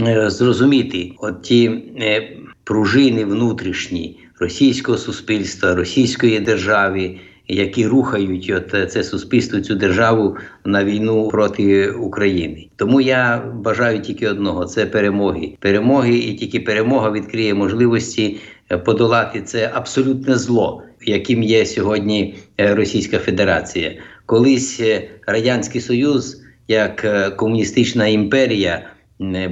е, 0.03 0.31
зрозуміти 0.31 1.13
от 1.19 1.43
ті 1.43 1.67
е, 2.01 2.37
пружини 2.65 3.25
внутрішні 3.25 4.19
російського 4.41 4.99
суспільства, 4.99 5.75
російської 5.75 6.41
держави 6.41 7.19
які 7.54 7.87
рухають 7.87 8.52
от 8.57 8.92
це 8.92 9.02
суспільство, 9.02 9.61
цю 9.61 9.75
державу 9.75 10.37
на 10.64 10.85
війну 10.85 11.28
проти 11.28 11.90
України. 11.90 12.69
Тому 12.76 13.00
я 13.00 13.52
бажаю 13.54 14.00
тільки 14.00 14.28
одного: 14.28 14.64
це 14.64 14.87
перемоги. 14.87 15.52
Перемоги, 15.61 16.16
і 16.16 16.35
тільки 16.35 16.61
перемога 16.61 17.11
відкриє 17.11 17.54
можливості 17.54 18.37
е, 18.71 18.78
подолати 18.78 19.42
це 19.42 19.71
абсолютне 19.75 20.35
зло, 20.37 20.83
яким 21.07 21.42
є 21.42 21.66
сьогодні 21.66 22.35
е, 22.61 22.75
Російська 22.75 23.19
Федерація. 23.19 23.95
Колись 24.26 24.80
е, 24.80 25.09
радянський 25.26 25.80
союз, 25.80 26.42
як 26.69 27.07
комуністична 27.37 28.07
імперія, 28.07 28.87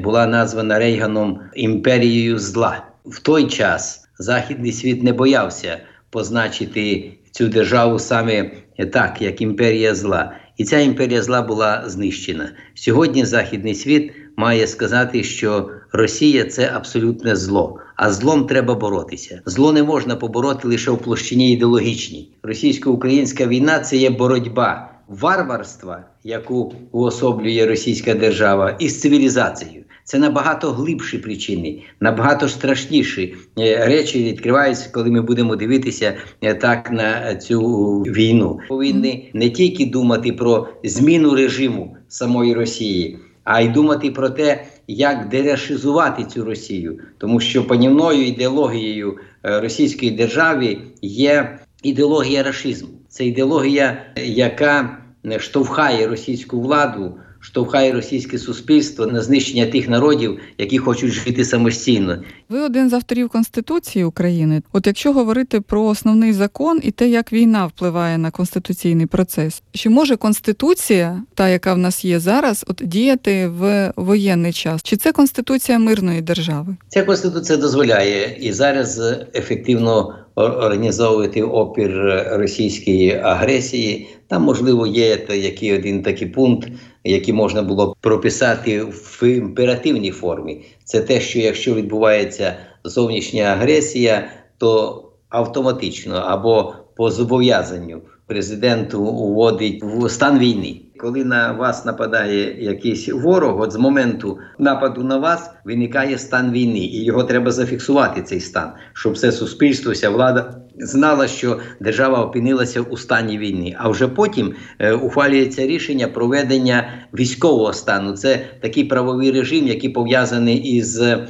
була 0.02 0.26
названа 0.26 0.78
Рейганом 0.78 1.40
імперією 1.54 2.38
зла 2.38 2.84
в 3.04 3.20
той 3.22 3.46
час. 3.46 4.08
Західний 4.18 4.72
світ 4.72 5.02
не 5.02 5.12
боявся 5.12 5.78
позначити 6.10 7.12
цю 7.30 7.48
державу 7.48 7.98
саме 7.98 8.50
так, 8.92 9.22
як 9.22 9.40
імперія 9.40 9.94
зла. 9.94 10.32
І 10.56 10.64
ця 10.64 10.78
імперія 10.78 11.22
зла 11.22 11.42
була 11.42 11.84
знищена. 11.86 12.50
Сьогодні 12.74 13.24
Західний 13.24 13.74
світ 13.74 14.12
має 14.36 14.66
сказати, 14.66 15.24
що 15.24 15.70
Росія 15.92 16.44
це 16.44 16.70
абсолютне 16.74 17.36
зло, 17.36 17.78
а 17.96 18.10
злом 18.10 18.46
треба 18.46 18.74
боротися. 18.74 19.42
Зло 19.46 19.72
не 19.72 19.82
можна 19.82 20.16
побороти 20.16 20.68
лише 20.68 20.90
в 20.90 20.98
площині 20.98 21.52
ідеологічній. 21.52 22.32
Російсько-українська 22.42 23.46
війна 23.46 23.78
це 23.78 23.96
є 23.96 24.10
боротьба 24.10 24.90
варварства, 25.08 26.04
яку 26.24 26.74
уособлює 26.92 27.66
російська 27.66 28.14
держава, 28.14 28.76
із 28.78 29.00
цивілізацією. 29.00 29.84
Це 30.08 30.18
набагато 30.18 30.72
глибші 30.72 31.18
причини, 31.18 31.78
набагато 32.00 32.48
страшніші 32.48 33.34
е, 33.58 33.86
речі 33.86 34.24
відкриваються, 34.24 34.90
коли 34.92 35.10
ми 35.10 35.22
будемо 35.22 35.56
дивитися 35.56 36.16
е, 36.40 36.54
так 36.54 36.90
на 36.90 37.34
цю 37.34 37.60
війну. 38.02 38.58
Повинні 38.68 39.30
не 39.34 39.50
тільки 39.50 39.86
думати 39.86 40.32
про 40.32 40.68
зміну 40.84 41.34
режиму 41.34 41.96
самої 42.08 42.54
Росії, 42.54 43.18
а 43.44 43.60
й 43.60 43.68
думати 43.68 44.10
про 44.10 44.30
те, 44.30 44.64
як 44.86 45.28
дерашизувати 45.28 46.24
цю 46.24 46.44
Росію, 46.44 46.98
тому 47.18 47.40
що 47.40 47.66
панівною 47.66 48.26
ідеологією 48.26 49.18
е, 49.44 49.60
російської 49.60 50.10
держави 50.10 50.78
є 51.02 51.58
ідеологія 51.82 52.42
рашизму. 52.42 52.88
Це 53.08 53.26
ідеологія, 53.26 54.02
яка 54.24 54.98
штовхає 55.38 56.06
російську 56.06 56.60
владу 56.60 57.14
штовхає 57.48 57.92
російське 57.92 58.38
суспільство 58.38 59.06
на 59.06 59.20
знищення 59.20 59.66
тих 59.66 59.88
народів, 59.88 60.38
які 60.58 60.78
хочуть 60.78 61.12
жити 61.12 61.44
самостійно. 61.44 62.18
Ви 62.48 62.60
один 62.60 62.90
з 62.90 62.92
авторів 62.92 63.28
Конституції 63.28 64.04
України. 64.04 64.62
От 64.72 64.86
якщо 64.86 65.12
говорити 65.12 65.60
про 65.60 65.84
основний 65.84 66.32
закон 66.32 66.80
і 66.82 66.90
те, 66.90 67.08
як 67.08 67.32
війна 67.32 67.66
впливає 67.66 68.18
на 68.18 68.30
конституційний 68.30 69.06
процес, 69.06 69.62
чи 69.72 69.88
може 69.88 70.16
конституція, 70.16 71.22
та 71.34 71.48
яка 71.48 71.74
в 71.74 71.78
нас 71.78 72.04
є 72.04 72.20
зараз, 72.20 72.64
от 72.68 72.82
діяти 72.84 73.48
в 73.48 73.92
воєнний 73.96 74.52
час? 74.52 74.82
Чи 74.82 74.96
це 74.96 75.12
конституція 75.12 75.78
мирної 75.78 76.20
держави? 76.20 76.76
Ця 76.88 77.02
конституція 77.02 77.58
дозволяє 77.58 78.38
і 78.40 78.52
зараз 78.52 79.00
ефективно 79.34 80.14
організовувати 80.38 81.42
опір 81.42 81.90
російської 82.30 83.20
агресії. 83.22 84.08
Там 84.28 84.42
можливо 84.42 84.86
є 84.86 85.26
який 85.28 85.74
один 85.74 86.02
такий 86.02 86.28
пункт 86.28 86.68
які 87.08 87.32
можна 87.32 87.62
було 87.62 87.96
прописати 88.00 88.82
в 88.82 89.22
імперативній 89.22 90.10
формі. 90.10 90.64
Це 90.84 91.00
те, 91.00 91.20
що 91.20 91.38
якщо 91.38 91.74
відбувається 91.74 92.56
зовнішня 92.84 93.42
агресія, 93.42 94.30
то 94.58 95.02
автоматично 95.28 96.14
або 96.14 96.74
по 96.96 97.10
зобов'язанню 97.10 98.00
президент 98.26 98.94
уводить 98.94 99.82
в 99.82 100.08
стан 100.08 100.38
війни. 100.38 100.80
Коли 101.00 101.24
на 101.24 101.52
вас 101.52 101.84
нападає 101.84 102.64
якийсь 102.64 103.08
ворог, 103.08 103.60
от 103.60 103.72
з 103.72 103.76
моменту 103.76 104.38
нападу 104.58 105.04
на 105.04 105.16
вас 105.16 105.50
виникає 105.64 106.18
стан 106.18 106.52
війни, 106.52 106.78
і 106.78 107.04
його 107.04 107.24
треба 107.24 107.50
зафіксувати 107.50 108.22
цей 108.22 108.40
стан, 108.40 108.72
щоб 108.92 109.12
все 109.12 109.32
суспільство, 109.32 109.92
вся 109.92 110.10
влада 110.10 110.54
знала, 110.80 111.28
що 111.28 111.58
держава 111.80 112.24
опинилася 112.24 112.80
у 112.80 112.96
стані 112.96 113.38
війни. 113.38 113.76
А 113.78 113.88
вже 113.88 114.08
потім 114.08 114.54
е, 114.78 114.92
ухвалюється 114.92 115.66
рішення 115.66 116.08
проведення 116.08 116.88
військового 117.14 117.72
стану. 117.72 118.12
Це 118.12 118.40
такий 118.60 118.84
правовий 118.84 119.30
режим, 119.30 119.66
який 119.66 119.90
пов'язаний 119.90 120.56
із 120.56 121.00
е, 121.00 121.26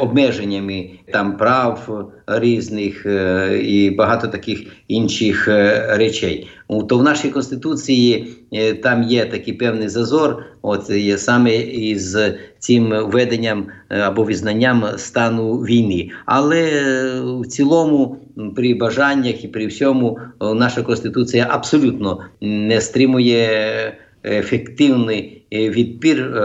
обмеженнями 0.00 0.90
там 1.12 1.36
прав 1.36 2.08
різних 2.26 3.06
е, 3.06 3.58
і 3.62 3.90
багато 3.90 4.28
таких 4.28 4.66
інших 4.88 5.48
е, 5.48 5.86
речей. 5.96 6.48
То 6.68 6.98
в 6.98 7.02
нашій 7.02 7.30
конституції 7.30 8.34
е, 8.52 8.74
там 8.74 9.02
є 9.02 9.24
такий 9.24 9.54
певний 9.54 9.88
зазор, 9.88 10.44
от 10.62 10.90
є 10.90 11.18
саме 11.18 11.56
із 11.56 12.16
цим 12.58 12.88
введенням 12.88 13.66
е, 13.90 14.00
або 14.00 14.22
визнанням 14.22 14.84
стану 14.96 15.56
війни. 15.56 16.10
Але 16.26 16.62
е, 16.62 17.20
в 17.20 17.46
цілому, 17.46 18.16
при 18.56 18.74
бажаннях 18.74 19.44
і 19.44 19.48
при 19.48 19.66
всьому, 19.66 20.18
наша 20.40 20.82
конституція 20.82 21.46
абсолютно 21.50 22.20
не 22.40 22.80
стримує 22.80 23.98
ефективний 24.24 25.42
відпір 25.52 26.42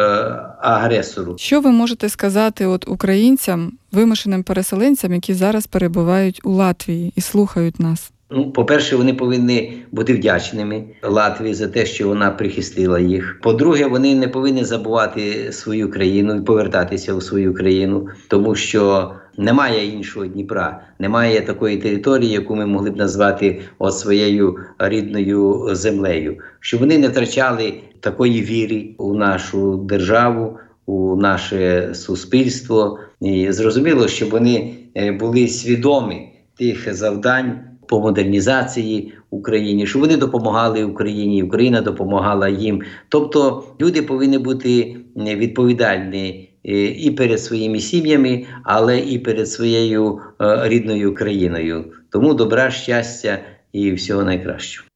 агресору. 0.60 1.36
Що 1.38 1.62
ви 1.62 1.72
можете 1.72 2.10
сказати 2.10 2.66
от 2.66 2.88
українцям, 2.88 3.72
вимушеним 3.92 4.44
переселенцям, 4.44 5.14
які 5.14 5.34
зараз 5.34 5.68
перебувають 5.68 6.42
у 6.44 6.52
Латвії 6.52 7.14
і 7.16 7.22
слухають 7.22 7.80
нас? 7.80 8.12
Ну, 8.36 8.52
по-перше, 8.52 8.96
вони 8.96 9.14
повинні 9.14 9.84
бути 9.92 10.14
вдячними 10.14 10.84
Латвії 11.04 11.54
за 11.54 11.68
те, 11.68 11.86
що 11.86 12.08
вона 12.08 12.32
прихистила 12.32 13.00
їх. 13.00 13.40
По-друге, 13.42 13.88
вони 13.88 14.16
не 14.16 14.28
повинні 14.28 14.64
забувати 14.64 15.52
свою 15.52 15.92
країну 15.92 16.36
і 16.36 16.42
повертатися 16.42 17.14
у 17.14 17.22
свою 17.22 17.54
країну, 17.54 18.08
тому 18.28 18.56
що 18.56 19.12
немає 19.38 19.88
іншого 19.88 20.26
Дніпра, 20.26 20.82
немає 21.00 21.42
такої 21.42 21.78
території, 21.78 22.32
яку 22.32 22.56
ми 22.56 22.66
могли 22.66 22.92
б 22.92 22.98
назвати 22.98 23.62
от 23.80 23.98
своєю 23.98 24.58
рідною 24.80 25.70
землею. 25.72 26.38
Щоб 26.60 26.80
вони 26.80 26.98
не 26.98 27.08
втрачали 27.08 27.74
такої 28.00 28.42
віри 28.42 28.90
у 28.98 29.14
нашу 29.14 29.78
державу, 29.78 30.58
у 30.86 31.16
наше 31.16 31.90
суспільство. 31.94 33.00
І 33.22 33.52
зрозуміло, 33.52 34.08
щоб 34.08 34.30
вони 34.30 34.74
е, 34.96 35.12
були 35.12 35.48
свідомі 35.48 36.30
тих 36.58 36.94
завдань 36.94 37.60
по 37.94 38.00
модернізації 38.00 39.14
Україні, 39.30 39.88
що 39.88 40.00
вони 40.00 40.18
допомагали 40.18 40.84
Україні, 40.84 41.44
Україна 41.44 41.82
допомагала 41.82 42.50
їм. 42.50 42.82
Тобто 43.10 43.64
люди 43.82 44.02
повинні 44.02 44.38
бути 44.38 44.96
е, 45.18 45.36
відповідальні 45.36 46.50
е, 46.66 46.86
і 46.86 47.12
перед 47.12 47.40
своїми 47.40 47.80
сім'ями, 47.80 48.46
але 48.64 49.00
і 49.00 49.20
перед 49.20 49.50
своєю 49.50 50.20
е, 50.42 50.70
рідною 50.70 51.16
країною. 51.16 51.86
Тому 52.10 52.34
добра, 52.34 52.72
щастя 52.72 53.40
і 53.74 53.92
всього 53.92 54.24
найкращого. 54.24 54.88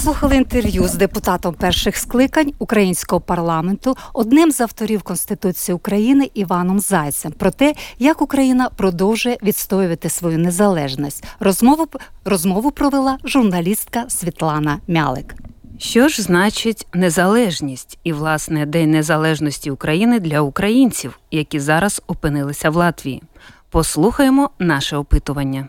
Слухали 0.00 0.36
інтерв'ю 0.36 0.88
з 0.88 0.94
депутатом 0.94 1.54
перших 1.54 1.96
скликань 1.96 2.52
українського 2.58 3.20
парламенту, 3.20 3.96
одним 4.12 4.52
з 4.52 4.60
авторів 4.60 5.02
Конституції 5.02 5.74
України 5.74 6.30
Іваном 6.34 6.80
Зайцем, 6.80 7.32
про 7.32 7.50
те, 7.50 7.74
як 7.98 8.22
Україна 8.22 8.70
продовжує 8.76 9.38
відстоювати 9.42 10.08
свою 10.08 10.38
незалежність. 10.38 11.24
Розмову 11.40 11.86
розмову 12.24 12.70
провела 12.70 13.18
журналістка 13.24 14.04
Світлана 14.08 14.78
Мялик. 14.88 15.34
Що 15.78 16.08
ж 16.08 16.22
значить 16.22 16.86
незалежність 16.94 17.98
і, 18.04 18.12
власне, 18.12 18.66
День 18.66 18.90
Незалежності 18.90 19.70
України 19.70 20.20
для 20.20 20.40
українців, 20.40 21.18
які 21.30 21.60
зараз 21.60 22.02
опинилися 22.06 22.70
в 22.70 22.76
Латвії? 22.76 23.22
Послухаємо 23.70 24.50
наше 24.58 24.96
опитування. 24.96 25.68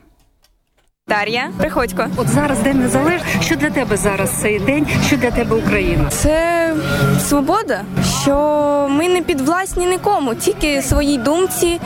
Дар'я, 1.12 1.50
приходько. 1.58 2.06
От 2.18 2.28
зараз 2.28 2.60
День 2.60 2.80
Незалежності. 2.80 3.38
Що 3.42 3.56
для 3.56 3.70
тебе 3.70 3.98
зараз 3.98 4.30
цей 4.30 4.60
день? 4.60 4.88
Що 5.08 5.18
для 5.18 5.32
тебе 5.32 5.56
Україна? 5.56 6.10
Це 6.10 6.74
свобода, 7.28 7.82
що 8.24 8.88
ми 8.92 9.10
не 9.10 9.22
підвласні 9.22 9.86
нікому, 9.86 10.36
тільки 10.36 10.82
своїй 10.82 11.18
думці 11.18 11.80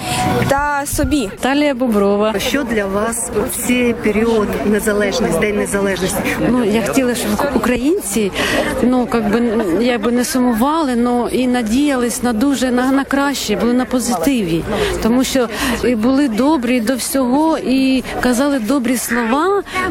та 0.47 0.83
собі. 0.85 1.29
Талія 1.39 1.73
Боброва. 1.73 2.39
Що 2.39 2.63
для 2.63 2.85
вас 2.85 3.29
в 3.49 3.67
цей 3.67 3.93
період 3.93 4.47
незалежність, 4.65 5.39
День 5.39 5.57
Незалежності? 5.57 6.17
Ну 6.49 6.63
я 6.63 6.81
хотіла, 6.81 7.15
щоб 7.15 7.29
українці 7.55 8.31
ну 8.83 9.05
как 9.05 9.29
би 9.31 9.65
як 9.81 10.01
би 10.01 10.11
не 10.11 10.25
сумували, 10.25 10.95
ну 10.95 11.27
і 11.31 11.47
надіялись 11.47 12.23
на 12.23 12.33
дуже 12.33 12.71
на, 12.71 12.91
на 12.91 13.03
краще, 13.03 13.55
були 13.55 13.73
на 13.73 13.85
позитиві, 13.85 14.63
тому 15.03 15.23
що 15.23 15.47
і 15.83 15.95
були 15.95 16.27
добрі 16.27 16.79
до 16.79 16.95
всього 16.95 17.57
і 17.57 18.03
казали 18.21 18.59
добрі 18.59 18.97
слова, 18.97 19.14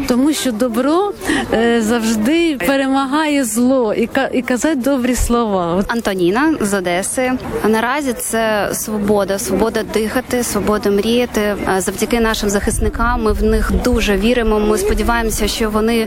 тому 0.08 0.32
що 0.32 0.52
добро 0.52 1.12
е, 1.52 1.82
завжди 1.82 2.56
перемагає 2.66 3.44
зло, 3.44 3.94
і 3.94 4.06
ка- 4.06 4.30
і 4.32 4.42
казати 4.42 4.74
добрі 4.74 5.14
слова. 5.14 5.84
Антоніна 5.88 6.54
з 6.60 6.74
Одеси. 6.74 7.32
Наразі 7.68 8.12
це 8.12 8.68
свобода, 8.72 9.38
свобода 9.38 9.82
дихати, 9.94 10.42
свобода 10.42 10.90
мріяти. 10.90 11.40
Е, 11.40 11.80
Завдяки 11.80 12.20
нашим 12.20 12.50
захисникам 12.50 13.22
ми 13.22 13.32
в 13.32 13.42
них 13.42 13.70
дуже 13.84 14.16
віримо. 14.16 14.60
Ми 14.60 14.78
сподіваємося, 14.78 15.48
що 15.48 15.70
вони 15.70 15.98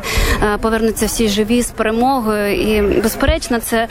е, 0.44 0.58
повернуться 0.62 1.06
всі 1.06 1.28
живі 1.30 1.62
з 1.62 1.70
перемогою. 1.72 2.54
І 2.56 2.82
безперечно, 3.02 3.60
це 3.60 3.88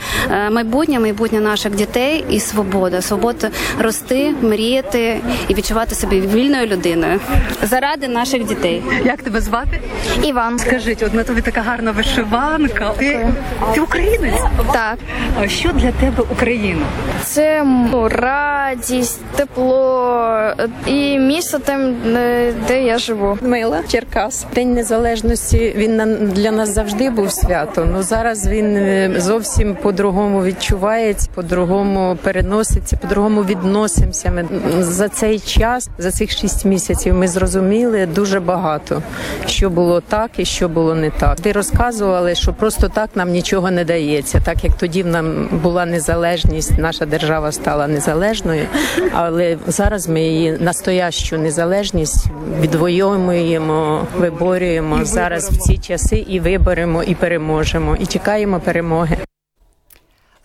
майбутнє, 0.51 0.99
майбутнє 0.99 1.39
наших 1.39 1.75
дітей 1.75 2.25
і 2.29 2.39
свобода. 2.39 3.01
Свобода 3.01 3.49
рости, 3.79 4.33
мріяти 4.41 5.19
і 5.47 5.53
відчувати 5.53 5.95
себе 5.95 6.19
вільною 6.19 6.67
людиною 6.67 7.19
заради 7.63 8.07
наших 8.07 8.43
дітей. 8.45 8.83
Як 9.07 9.21
тебе 9.21 9.41
звати? 9.41 9.79
Іван, 10.23 10.59
Скажіть, 10.59 11.03
от 11.03 11.13
на 11.13 11.23
тобі 11.23 11.41
така 11.41 11.61
гарна 11.61 11.91
вишиванка. 11.91 12.91
Ти, 12.97 13.27
ти 13.73 13.81
українець? 13.81 14.41
так 14.73 14.97
А 15.41 15.47
що 15.47 15.69
для 15.71 15.91
тебе 15.91 16.23
Україна? 16.31 16.85
Це 17.23 17.63
ну, 17.91 18.09
радість, 18.09 19.21
тепло 19.35 20.53
і 20.85 21.19
місто 21.19 21.59
там, 21.59 21.95
е, 22.15 22.53
де 22.67 22.83
я 22.83 22.97
живу. 22.97 23.37
Мила 23.41 23.79
Черкас. 23.87 24.45
День 24.55 24.73
незалежності 24.73 25.73
він 25.77 25.95
на- 25.95 26.05
для 26.15 26.51
нас 26.51 26.69
завжди 26.69 27.09
був 27.09 27.31
свято. 27.31 27.87
Ну 27.93 28.03
зараз 28.03 28.47
він 28.47 28.75
е, 28.75 29.13
зовсім 29.17 29.75
по-другому 29.75 30.43
відчувається, 30.43 31.29
по-другому 31.35 32.17
переноситься, 32.23 32.97
по-другому 32.97 33.43
відносимося. 33.43 34.31
Ми 34.31 34.45
за 34.83 35.09
цей 35.09 35.39
час, 35.39 35.89
за 35.97 36.11
цих 36.11 36.31
шість 36.31 36.65
місяців, 36.65 37.13
ми 37.13 37.27
зрозуміли 37.27 38.05
дуже 38.05 38.39
багато, 38.39 38.96
що 39.45 39.69
було 39.69 40.01
так 40.01 40.31
і 40.37 40.45
що 40.45 40.69
було 40.69 40.95
не 40.95 41.09
так. 41.09 41.35
Ти 41.39 41.51
розказували, 41.51 42.35
що 42.35 42.53
просто 42.53 42.89
так 42.89 43.09
нам 43.15 43.29
нічого 43.29 43.71
не 43.71 43.85
дається, 43.85 44.41
так 44.45 44.63
як 44.63 44.73
тоді 44.73 45.03
в 45.03 45.07
нам 45.07 45.49
була 45.63 45.85
незалежність, 45.85 46.77
наша 46.77 47.05
держава 47.05 47.51
стала 47.51 47.87
незалежною, 47.87 48.65
але 49.13 49.57
зараз 49.67 50.07
ми 50.07 50.21
її 50.21 50.57
настоящу 50.59 51.37
незалежність 51.37 52.25
відвоюємо, 52.61 54.07
виборюємо 54.17 55.05
зараз 55.05 55.49
в 55.49 55.57
ці 55.57 55.77
часи 55.77 56.25
і 56.27 56.39
виборемо, 56.39 57.03
і 57.03 57.15
переможемо, 57.15 57.95
і 57.99 58.05
чекаємо 58.05 58.59
перемоги. 58.59 59.17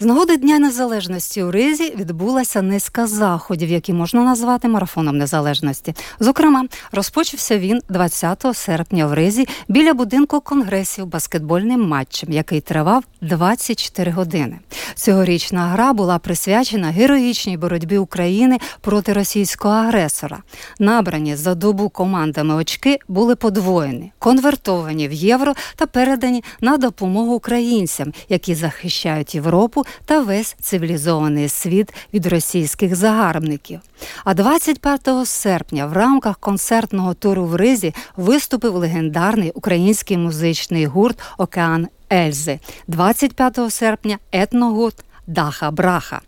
З 0.03 0.05
нагоди 0.05 0.37
Дня 0.37 0.59
Незалежності 0.59 1.43
у 1.43 1.51
Ризі 1.51 1.95
відбулася 1.97 2.63
низка 2.63 3.07
заходів, 3.07 3.71
які 3.71 3.93
можна 3.93 4.25
назвати 4.25 4.69
марафоном 4.69 5.19
незалежності. 5.19 5.95
Зокрема, 6.21 6.65
розпочався 6.93 7.59
він 7.59 7.81
20 7.89 8.47
серпня 8.55 9.07
в 9.07 9.13
Ризі 9.13 9.49
біля 9.69 9.95
будинку 9.95 10.41
конгресів 10.41 11.07
баскетбольним 11.07 11.89
матчем, 11.89 12.33
який 12.33 12.61
тривав 12.61 13.05
24 13.21 14.13
години. 14.13 14.59
Цьогорічна 14.95 15.67
гра 15.67 15.93
була 15.93 16.19
присвячена 16.19 16.89
героїчній 16.89 17.57
боротьбі 17.57 17.99
України 17.99 18.59
проти 18.81 19.13
російського 19.13 19.75
агресора. 19.75 20.43
Набрані 20.79 21.37
за 21.37 21.55
добу 21.55 21.89
командами 21.89 22.55
очки 22.55 22.99
були 23.09 23.37
подвоєні, 23.37 24.13
конвертовані 24.19 25.09
в 25.09 25.13
євро 25.13 25.55
та 25.77 25.87
передані 25.87 26.45
на 26.61 26.77
допомогу 26.77 27.35
українцям, 27.35 28.13
які 28.29 28.55
захищають 28.55 29.35
Європу 29.35 29.85
та 30.05 30.21
весь 30.21 30.57
цивілізований 30.61 31.49
світ 31.49 31.95
від 32.15 32.27
російських 32.27 32.95
загарбників. 32.95 33.81
А 34.25 34.35
25 34.35 35.09
серпня 35.25 35.87
в 35.87 35.93
рамках 35.93 36.39
концертного 36.39 37.15
туру 37.15 37.45
в 37.45 37.57
Ризі 37.57 37.95
виступив 38.17 38.75
легендарний 38.75 39.51
український 39.51 40.17
музичний 40.17 40.87
гурт 40.87 41.19
Океан 41.39 41.89
Ельзи. 42.13 42.59
25 42.87 43.59
серпня 43.73 44.19
етногурт 44.33 45.05
Даха 45.27 45.71
Браха. 45.71 46.21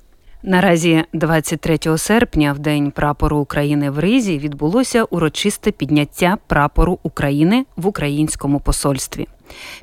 Наразі 0.47 1.05
23 1.13 1.99
серпня, 1.99 2.53
в 2.53 2.59
день 2.59 2.91
прапору 2.91 3.39
України 3.39 3.91
в 3.91 3.99
Ризі, 3.99 4.39
відбулося 4.39 5.05
урочисте 5.05 5.71
підняття 5.71 6.39
прапору 6.47 6.99
України 7.03 7.65
в 7.77 7.87
українському 7.87 8.61
посольстві. 8.61 9.29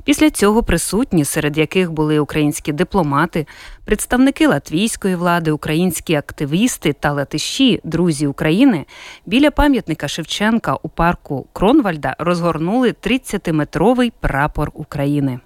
Після 0.04 0.30
цього 0.30 0.62
присутні, 0.62 1.24
серед 1.24 1.58
яких 1.58 1.92
були 1.92 2.18
українські 2.18 2.72
дипломати, 2.72 3.46
представники 3.84 4.46
латвійської 4.46 5.14
влади, 5.14 5.50
українські 5.50 6.14
активісти 6.14 6.92
та 6.92 7.12
латиші, 7.12 7.80
друзі 7.84 8.26
України, 8.26 8.84
біля 9.26 9.50
пам'ятника 9.50 10.08
Шевченка 10.08 10.76
у 10.82 10.88
парку 10.88 11.46
Кронвальда 11.52 12.16
розгорнули 12.18 12.94
30-метровий 13.02 14.12
прапор 14.20 14.70
України. 14.74 15.40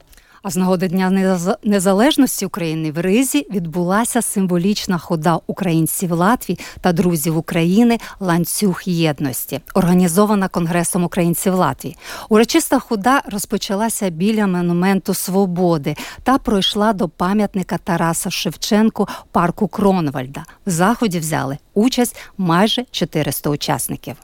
А 0.46 0.50
з 0.50 0.56
нагоди 0.56 0.88
Дня 0.88 1.10
Нез- 1.10 1.56
Незалежності 1.64 2.46
України 2.46 2.92
в 2.92 2.98
Ризі 3.00 3.46
відбулася 3.50 4.22
символічна 4.22 4.98
хода 4.98 5.38
українців 5.46 6.12
Латвії 6.12 6.58
та 6.80 6.92
друзів 6.92 7.36
України 7.36 7.98
ланцюг 8.20 8.80
єдності, 8.84 9.60
організована 9.74 10.48
Конгресом 10.48 11.04
українців 11.04 11.54
Латвії. 11.54 11.96
Урочиста 12.28 12.78
хода 12.78 13.22
розпочалася 13.32 14.10
біля 14.10 14.46
монументу 14.46 15.14
Свободи 15.14 15.96
та 16.22 16.38
пройшла 16.38 16.92
до 16.92 17.08
пам'ятника 17.08 17.78
Тараса 17.78 18.30
Шевченку 18.30 19.08
парку 19.32 19.68
Кронвальда. 19.68 20.44
В 20.66 20.70
заході 20.70 21.18
взяли 21.18 21.58
участь 21.74 22.16
майже 22.38 22.84
400 22.90 23.50
учасників. 23.50 24.16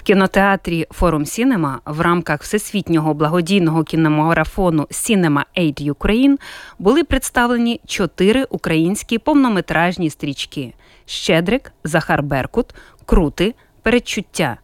В 0.00 0.02
кінотеатрі 0.02 0.86
Форум 0.90 1.26
Сінема 1.26 1.80
в 1.84 2.00
рамках 2.00 2.42
всесвітнього 2.42 3.14
благодійного 3.14 3.84
кінемарафону 3.84 4.82
Cinema 4.82 5.44
Aid 5.58 5.92
Ukraine 5.92 6.36
були 6.78 7.04
представлені 7.04 7.80
чотири 7.86 8.44
українські 8.44 9.18
повнометражні 9.18 10.10
стрічки: 10.10 10.74
Щедрик, 11.06 11.72
Захар 11.84 12.22
Беркут, 12.22 12.74
Крути, 13.06 13.54
Передчуття. 13.82 14.56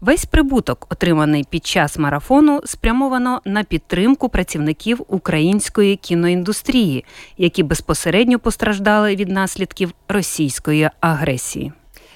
Весь 0.00 0.24
прибуток, 0.24 0.86
отриманий 0.90 1.44
під 1.50 1.66
час 1.66 1.98
марафону, 1.98 2.60
спрямовано 2.64 3.40
на 3.44 3.64
підтримку 3.64 4.28
працівників 4.28 5.04
української 5.08 5.96
кіноіндустрії, 5.96 7.04
які 7.38 7.62
безпосередньо 7.62 8.38
постраждали 8.38 9.16
від 9.16 9.28
наслідків 9.28 9.92
російської 10.08 10.90
агресії. 11.00 11.72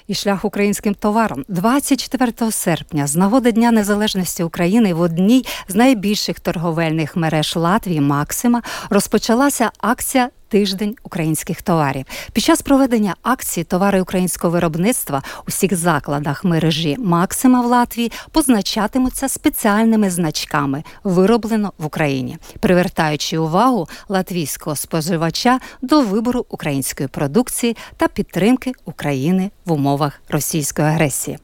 І 0.07 0.13
шлях 0.13 0.45
українським 0.45 0.93
товаром 0.93 1.45
24 1.47 2.51
серпня 2.51 3.07
з 3.07 3.15
нагоди 3.15 3.51
Дня 3.51 3.71
Незалежності 3.71 4.43
України 4.43 4.93
в 4.93 5.01
одній 5.01 5.45
з 5.67 5.75
найбільших 5.75 6.39
торговельних 6.39 7.15
мереж 7.15 7.55
Латвії 7.55 8.01
Максима 8.01 8.61
розпочалася 8.89 9.71
акція. 9.77 10.29
Тиждень 10.55 10.95
українських 11.03 11.61
товарів 11.61 12.05
під 12.33 12.43
час 12.43 12.61
проведення 12.61 13.15
акції 13.21 13.63
товари 13.63 14.01
українського 14.01 14.53
виробництва 14.53 15.23
у 15.39 15.43
всіх 15.47 15.75
закладах 15.75 16.43
мережі 16.43 16.97
Максима 16.99 17.61
в 17.61 17.65
Латвії 17.65 18.11
позначатимуться 18.31 19.29
спеціальними 19.29 20.09
значками 20.09 20.83
вироблено 21.03 21.73
в 21.77 21.85
Україні, 21.85 22.37
привертаючи 22.59 23.37
увагу 23.37 23.87
латвійського 24.09 24.75
споживача 24.75 25.59
до 25.81 26.01
вибору 26.01 26.45
української 26.49 27.09
продукції 27.09 27.77
та 27.97 28.07
підтримки 28.07 28.71
України 28.85 29.51
в 29.65 29.71
умовах 29.71 30.21
російської 30.29 30.87
агресії. 30.87 31.37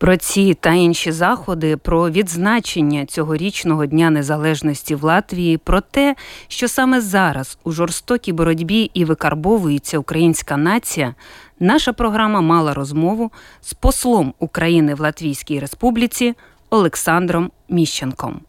Про 0.00 0.16
ці 0.16 0.54
та 0.54 0.72
інші 0.72 1.12
заходи, 1.12 1.76
про 1.76 2.10
відзначення 2.10 3.06
цьогорічного 3.06 3.86
дня 3.86 4.10
незалежності 4.10 4.94
в 4.94 5.04
Латвії, 5.04 5.58
про 5.58 5.80
те, 5.80 6.16
що 6.48 6.68
саме 6.68 7.00
зараз 7.00 7.58
у 7.64 7.72
жорстокій 7.72 8.32
боротьбі 8.32 8.90
і 8.94 9.04
викарбовується 9.04 9.98
українська 9.98 10.56
нація, 10.56 11.14
наша 11.58 11.92
програма 11.92 12.40
мала 12.40 12.74
розмову 12.74 13.32
з 13.60 13.74
послом 13.74 14.34
України 14.38 14.94
в 14.94 15.00
Латвійській 15.00 15.60
Республіці 15.60 16.34
Олександром 16.70 17.50
Міщенком. 17.68 18.40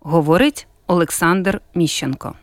Говорить 0.00 0.66
Олександр 0.86 1.60
Міщенко. 1.74 2.34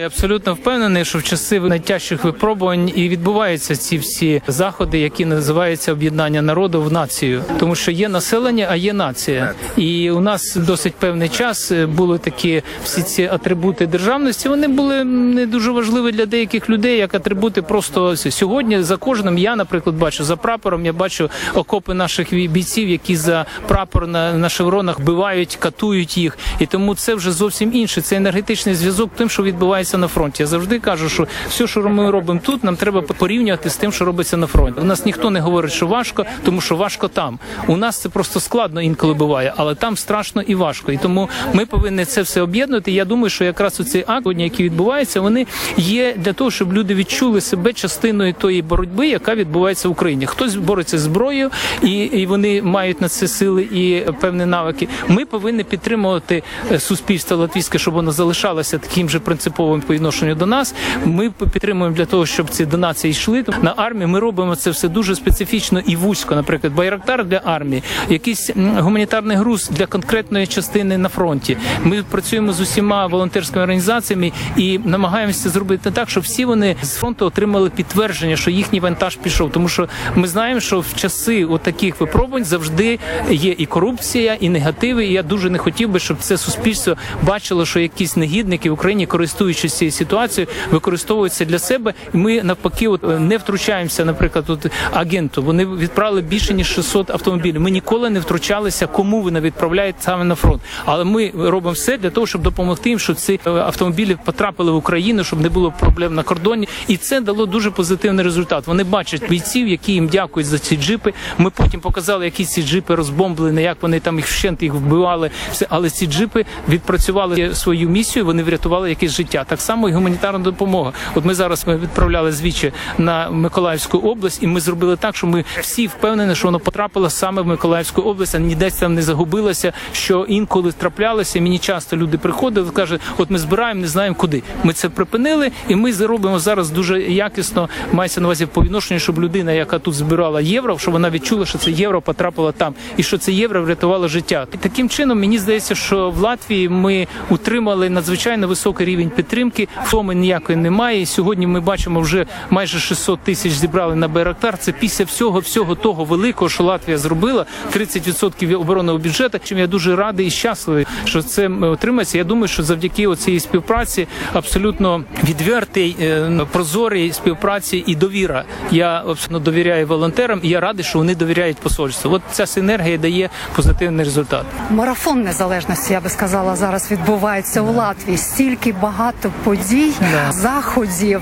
Я 0.00 0.06
абсолютно 0.06 0.54
впевнений, 0.54 1.04
що 1.04 1.18
в 1.18 1.22
часи 1.22 1.60
найтяжчих 1.60 2.24
випробувань 2.24 2.92
і 2.94 3.08
відбуваються 3.08 3.76
ці 3.76 3.98
всі 3.98 4.42
заходи, 4.48 4.98
які 4.98 5.24
називаються 5.24 5.92
об'єднання 5.92 6.42
народу 6.42 6.82
в 6.82 6.92
націю, 6.92 7.44
тому 7.58 7.74
що 7.74 7.90
є 7.90 8.08
населення, 8.08 8.66
а 8.70 8.76
є 8.76 8.92
нація. 8.92 9.54
І 9.76 10.10
у 10.10 10.20
нас 10.20 10.56
досить 10.56 10.94
певний 10.94 11.28
час 11.28 11.72
були 11.72 12.18
такі 12.18 12.62
всі 12.84 13.02
ці 13.02 13.22
атрибути 13.22 13.86
державності. 13.86 14.48
Вони 14.48 14.68
були 14.68 15.04
не 15.04 15.46
дуже 15.46 15.70
важливі 15.70 16.12
для 16.12 16.26
деяких 16.26 16.70
людей, 16.70 16.98
як 16.98 17.14
атрибути 17.14 17.62
просто 17.62 18.16
сьогодні. 18.16 18.82
За 18.82 18.96
кожним 18.96 19.38
я, 19.38 19.56
наприклад, 19.56 19.96
бачу 19.96 20.24
за 20.24 20.36
прапором. 20.36 20.86
Я 20.86 20.92
бачу 20.92 21.30
окопи 21.54 21.94
наших 21.94 22.32
бійців, 22.32 22.88
які 22.88 23.16
за 23.16 23.46
прапор 23.68 24.06
на, 24.06 24.32
на 24.32 24.48
шевронах 24.48 24.98
вбивають, 24.98 25.56
катують 25.60 26.18
їх. 26.18 26.38
І 26.58 26.66
тому 26.66 26.94
це 26.94 27.14
вже 27.14 27.32
зовсім 27.32 27.74
інше. 27.74 28.00
Це 28.00 28.16
енергетичний 28.16 28.74
зв'язок 28.74 29.10
тим, 29.16 29.30
що 29.30 29.42
відбувається 29.42 29.87
на 29.96 30.08
фронті. 30.08 30.42
Я 30.42 30.46
завжди 30.46 30.78
кажу, 30.78 31.08
що 31.08 31.26
все, 31.48 31.66
що 31.66 31.80
ми 31.80 32.10
робимо 32.10 32.40
тут, 32.44 32.64
нам 32.64 32.76
треба 32.76 33.02
порівнювати 33.02 33.70
з 33.70 33.76
тим, 33.76 33.92
що 33.92 34.04
робиться 34.04 34.36
на 34.36 34.46
фронті. 34.46 34.80
У 34.80 34.84
нас 34.84 35.06
ніхто 35.06 35.30
не 35.30 35.40
говорить, 35.40 35.72
що 35.72 35.86
важко, 35.86 36.26
тому 36.44 36.60
що 36.60 36.76
важко 36.76 37.08
там. 37.08 37.38
У 37.66 37.76
нас 37.76 38.00
це 38.00 38.08
просто 38.08 38.40
складно 38.40 38.82
інколи 38.82 39.14
буває, 39.14 39.52
але 39.56 39.74
там 39.74 39.96
страшно 39.96 40.42
і 40.42 40.54
важко. 40.54 40.92
І 40.92 40.96
тому 40.96 41.28
ми 41.52 41.66
повинні 41.66 42.04
це 42.04 42.22
все 42.22 42.42
об'єднувати. 42.42 42.92
Я 42.92 43.04
думаю, 43.04 43.30
що 43.30 43.44
якраз 43.44 43.80
оці 43.80 44.04
акти, 44.06 44.18
які 44.36 44.62
відбуваються, 44.62 45.20
вони 45.20 45.46
є 45.76 46.14
для 46.16 46.32
того, 46.32 46.50
щоб 46.50 46.72
люди 46.72 46.94
відчули 46.94 47.40
себе 47.40 47.72
частиною 47.72 48.32
тої 48.32 48.62
боротьби, 48.62 49.08
яка 49.08 49.34
відбувається 49.34 49.88
в 49.88 49.90
Україні. 49.90 50.26
Хтось 50.26 50.56
бореться 50.56 50.98
зброєю, 50.98 51.50
і, 51.82 51.90
і 51.90 52.26
вони 52.26 52.62
мають 52.62 53.00
на 53.00 53.08
це 53.08 53.28
сили 53.28 53.62
і 53.62 54.04
певні 54.20 54.46
навики. 54.46 54.88
Ми 55.08 55.24
повинні 55.24 55.64
підтримувати 55.64 56.42
е, 56.72 56.80
суспільство 56.80 57.36
латвійське, 57.36 57.78
щоб 57.78 57.94
воно 57.94 58.12
залишалося 58.12 58.78
таким 58.78 59.10
же 59.10 59.18
принциповим 59.18 59.77
по 59.80 59.94
відношенню 59.94 60.34
до 60.34 60.46
нас. 60.46 60.74
Ми 61.04 61.30
підтримуємо 61.30 61.96
для 61.96 62.04
того, 62.04 62.26
щоб 62.26 62.50
ці 62.50 62.66
донації 62.66 63.10
йшли 63.10 63.44
на 63.62 63.74
армію. 63.76 64.08
Ми 64.08 64.20
робимо 64.20 64.56
це 64.56 64.70
все 64.70 64.88
дуже 64.88 65.14
специфічно 65.14 65.80
і 65.86 65.96
вузько. 65.96 66.34
Наприклад, 66.34 66.74
байрактар 66.74 67.24
для 67.24 67.40
армії, 67.44 67.82
якийсь 68.08 68.50
гуманітарний 68.56 69.36
груз 69.36 69.68
для 69.68 69.86
конкретної 69.86 70.46
частини 70.46 70.98
на 70.98 71.08
фронті. 71.08 71.56
Ми 71.82 72.02
працюємо 72.10 72.52
з 72.52 72.60
усіма 72.60 73.06
волонтерськими 73.06 73.62
організаціями 73.62 74.32
і 74.56 74.78
намагаємося 74.84 75.48
зробити 75.48 75.90
так, 75.90 76.10
щоб 76.10 76.22
всі 76.22 76.44
вони 76.44 76.76
з 76.82 76.94
фронту 76.94 77.26
отримали 77.26 77.70
підтвердження, 77.70 78.36
що 78.36 78.50
їхній 78.50 78.80
вантаж 78.80 79.16
пішов. 79.16 79.52
Тому 79.52 79.68
що 79.68 79.88
ми 80.14 80.28
знаємо, 80.28 80.60
що 80.60 80.80
в 80.80 80.94
часи 80.96 81.44
от 81.44 81.62
таких 81.62 82.00
випробувань 82.00 82.44
завжди 82.44 82.98
є 83.30 83.54
і 83.58 83.66
корупція, 83.66 84.34
і 84.34 84.48
негативи. 84.48 85.06
І 85.06 85.12
я 85.12 85.22
дуже 85.22 85.50
не 85.50 85.58
хотів 85.58 85.88
би, 85.88 85.98
щоб 85.98 86.16
це 86.20 86.38
суспільство 86.38 86.96
бачило, 87.22 87.66
що 87.66 87.80
якісь 87.80 88.16
негідники 88.16 88.70
в 88.70 88.72
Україні, 88.72 89.06
користуючись 89.06 89.67
цією 89.76 89.92
ситуацією, 89.92 90.48
використовуються 90.70 91.44
для 91.44 91.58
себе. 91.58 91.94
І 92.14 92.16
ми 92.16 92.42
навпаки, 92.42 92.88
от 92.88 93.20
не 93.20 93.36
втручаємося, 93.36 94.04
наприклад, 94.04 94.44
от 94.48 94.66
агенту. 94.92 95.42
Вони 95.42 95.66
відправили 95.66 96.22
більше 96.22 96.54
ніж 96.54 96.66
600 96.66 97.10
автомобілів. 97.10 97.60
Ми 97.60 97.70
ніколи 97.70 98.10
не 98.10 98.20
втручалися, 98.20 98.86
кому 98.86 99.22
вони 99.22 99.40
відправляють 99.40 99.96
саме 100.00 100.24
на 100.24 100.34
фронт. 100.34 100.62
Але 100.84 101.04
ми 101.04 101.32
робимо 101.36 101.72
все 101.72 101.98
для 101.98 102.10
того, 102.10 102.26
щоб 102.26 102.42
допомогти 102.42 102.90
їм, 102.90 102.98
щоб 102.98 103.16
ці 103.16 103.40
е, 103.46 103.50
автомобілі 103.50 104.16
потрапили 104.24 104.72
в 104.72 104.76
Україну, 104.76 105.24
щоб 105.24 105.40
не 105.40 105.48
було 105.48 105.72
проблем 105.80 106.14
на 106.14 106.22
кордоні. 106.22 106.68
І 106.88 106.96
це 106.96 107.20
дало 107.20 107.46
дуже 107.46 107.70
позитивний 107.70 108.24
результат. 108.24 108.66
Вони 108.66 108.84
бачать 108.84 109.28
бійців, 109.28 109.68
які 109.68 109.92
їм 109.92 110.08
дякують 110.08 110.46
за 110.46 110.58
ці 110.58 110.76
джипи. 110.76 111.12
Ми 111.38 111.50
потім 111.50 111.80
показали, 111.80 112.24
які 112.24 112.44
ці 112.44 112.62
джипи 112.62 112.94
розбомблені, 112.94 113.62
як 113.62 113.76
вони 113.82 114.00
там 114.00 114.16
їх 114.16 114.26
вщент 114.26 114.62
їх 114.62 114.74
вбивали. 114.74 115.30
Все, 115.52 115.66
але 115.70 115.90
ці 115.90 116.06
джипи 116.06 116.44
відпрацювали 116.68 117.54
свою 117.54 117.88
місію. 117.88 118.24
Вони 118.24 118.42
врятували 118.42 118.88
якесь 118.88 119.12
життя. 119.12 119.44
Так 119.48 119.60
само 119.60 119.88
і 119.88 119.92
гуманітарна 119.92 120.38
допомога. 120.38 120.92
От 121.14 121.24
ми 121.24 121.34
зараз 121.34 121.66
ми 121.66 121.76
відправляли 121.76 122.32
звідчі 122.32 122.72
на 122.98 123.30
Миколаївську 123.30 123.98
область, 123.98 124.42
і 124.42 124.46
ми 124.46 124.60
зробили 124.60 124.96
так, 124.96 125.16
що 125.16 125.26
ми 125.26 125.44
всі 125.60 125.86
впевнені, 125.86 126.34
що 126.34 126.48
воно 126.48 126.60
потрапило 126.60 127.10
саме 127.10 127.42
в 127.42 127.46
Миколаївську 127.46 128.02
область, 128.02 128.34
а 128.34 128.38
ніде 128.38 128.70
там 128.70 128.94
не 128.94 129.02
загубилося. 129.02 129.72
Що 129.92 130.24
інколи 130.28 130.72
траплялося. 130.72 131.40
Мені 131.40 131.58
часто 131.58 131.96
люди 131.96 132.18
приходили, 132.18 132.70
кажуть, 132.70 133.00
от 133.18 133.30
ми 133.30 133.38
збираємо, 133.38 133.80
не 133.80 133.88
знаємо 133.88 134.16
куди. 134.16 134.42
Ми 134.64 134.72
це 134.72 134.88
припинили, 134.88 135.50
і 135.68 135.76
ми 135.76 135.92
зробимо 135.92 136.38
зараз 136.38 136.70
дуже 136.70 137.02
якісно. 137.02 137.68
Мається 137.92 138.20
на 138.20 138.26
увазі 138.26 138.46
по 138.46 138.62
відношенню, 138.62 139.00
щоб 139.00 139.20
людина, 139.20 139.52
яка 139.52 139.78
тут 139.78 139.94
збирала 139.94 140.40
євро, 140.40 140.78
щоб 140.78 140.92
вона 140.92 141.10
відчула, 141.10 141.46
що 141.46 141.58
це 141.58 141.70
євро 141.70 142.00
потрапило 142.00 142.52
там, 142.52 142.74
і 142.96 143.02
що 143.02 143.18
це 143.18 143.32
євро 143.32 143.62
врятувало 143.62 144.08
життя. 144.08 144.46
І 144.54 144.56
таким 144.56 144.88
чином 144.88 145.20
мені 145.20 145.38
здається, 145.38 145.74
що 145.74 146.10
в 146.10 146.18
Латвії 146.18 146.68
ми 146.68 147.06
утримали 147.30 147.90
надзвичайно 147.90 148.48
високий 148.48 148.86
рівень 148.86 149.10
підтримки 149.10 149.37
підтримки. 149.38 149.68
Втоми 149.84 150.14
ніякої 150.14 150.58
немає. 150.58 151.06
Сьогодні 151.06 151.46
ми 151.46 151.60
бачимо 151.60 152.00
вже 152.00 152.26
майже 152.50 152.80
600 152.80 153.20
тисяч 153.20 153.52
зібрали 153.52 153.94
на 153.94 154.08
Байрактар. 154.08 154.58
Це 154.58 154.72
після 154.72 155.04
всього 155.04 155.38
всього 155.38 155.74
того 155.74 156.04
великого, 156.04 156.48
що 156.48 156.64
Латвія 156.64 156.98
зробила 156.98 157.46
30% 157.76 158.60
оборонного 158.60 158.98
бюджету. 158.98 159.38
Чим 159.44 159.58
я 159.58 159.66
дуже 159.66 159.96
радий 159.96 160.26
і 160.26 160.30
щасливий, 160.30 160.86
що 161.04 161.22
це 161.22 161.48
отримається. 161.48 162.18
Я 162.18 162.24
думаю, 162.24 162.48
що 162.48 162.62
завдяки 162.62 163.16
цієї 163.16 163.40
співпраці 163.40 164.08
абсолютно 164.32 165.04
відвертий, 165.24 165.96
е, 166.00 166.46
прозорій 166.52 167.12
співпраці 167.12 167.84
і 167.86 167.94
довіра. 167.94 168.44
Я 168.70 169.02
абсолютно 169.08 169.38
довіряю 169.38 169.86
волонтерам, 169.86 170.40
і 170.42 170.48
я 170.48 170.60
радий, 170.60 170.84
що 170.84 170.98
вони 170.98 171.14
довіряють 171.14 171.56
посольству. 171.56 172.12
От 172.12 172.22
ця 172.32 172.46
синергія 172.46 172.98
дає 172.98 173.30
позитивний 173.56 174.04
результат. 174.04 174.44
Марафон 174.70 175.22
незалежності, 175.22 175.92
я 175.92 176.00
би 176.00 176.08
сказала, 176.08 176.56
зараз 176.56 176.90
відбувається 176.90 177.60
у 177.60 177.72
Латвії. 177.72 178.16
Стільки 178.16 178.72
багато 178.72 179.27
подій, 179.44 179.92
Да. 180.00 180.32
заходів. 180.32 181.20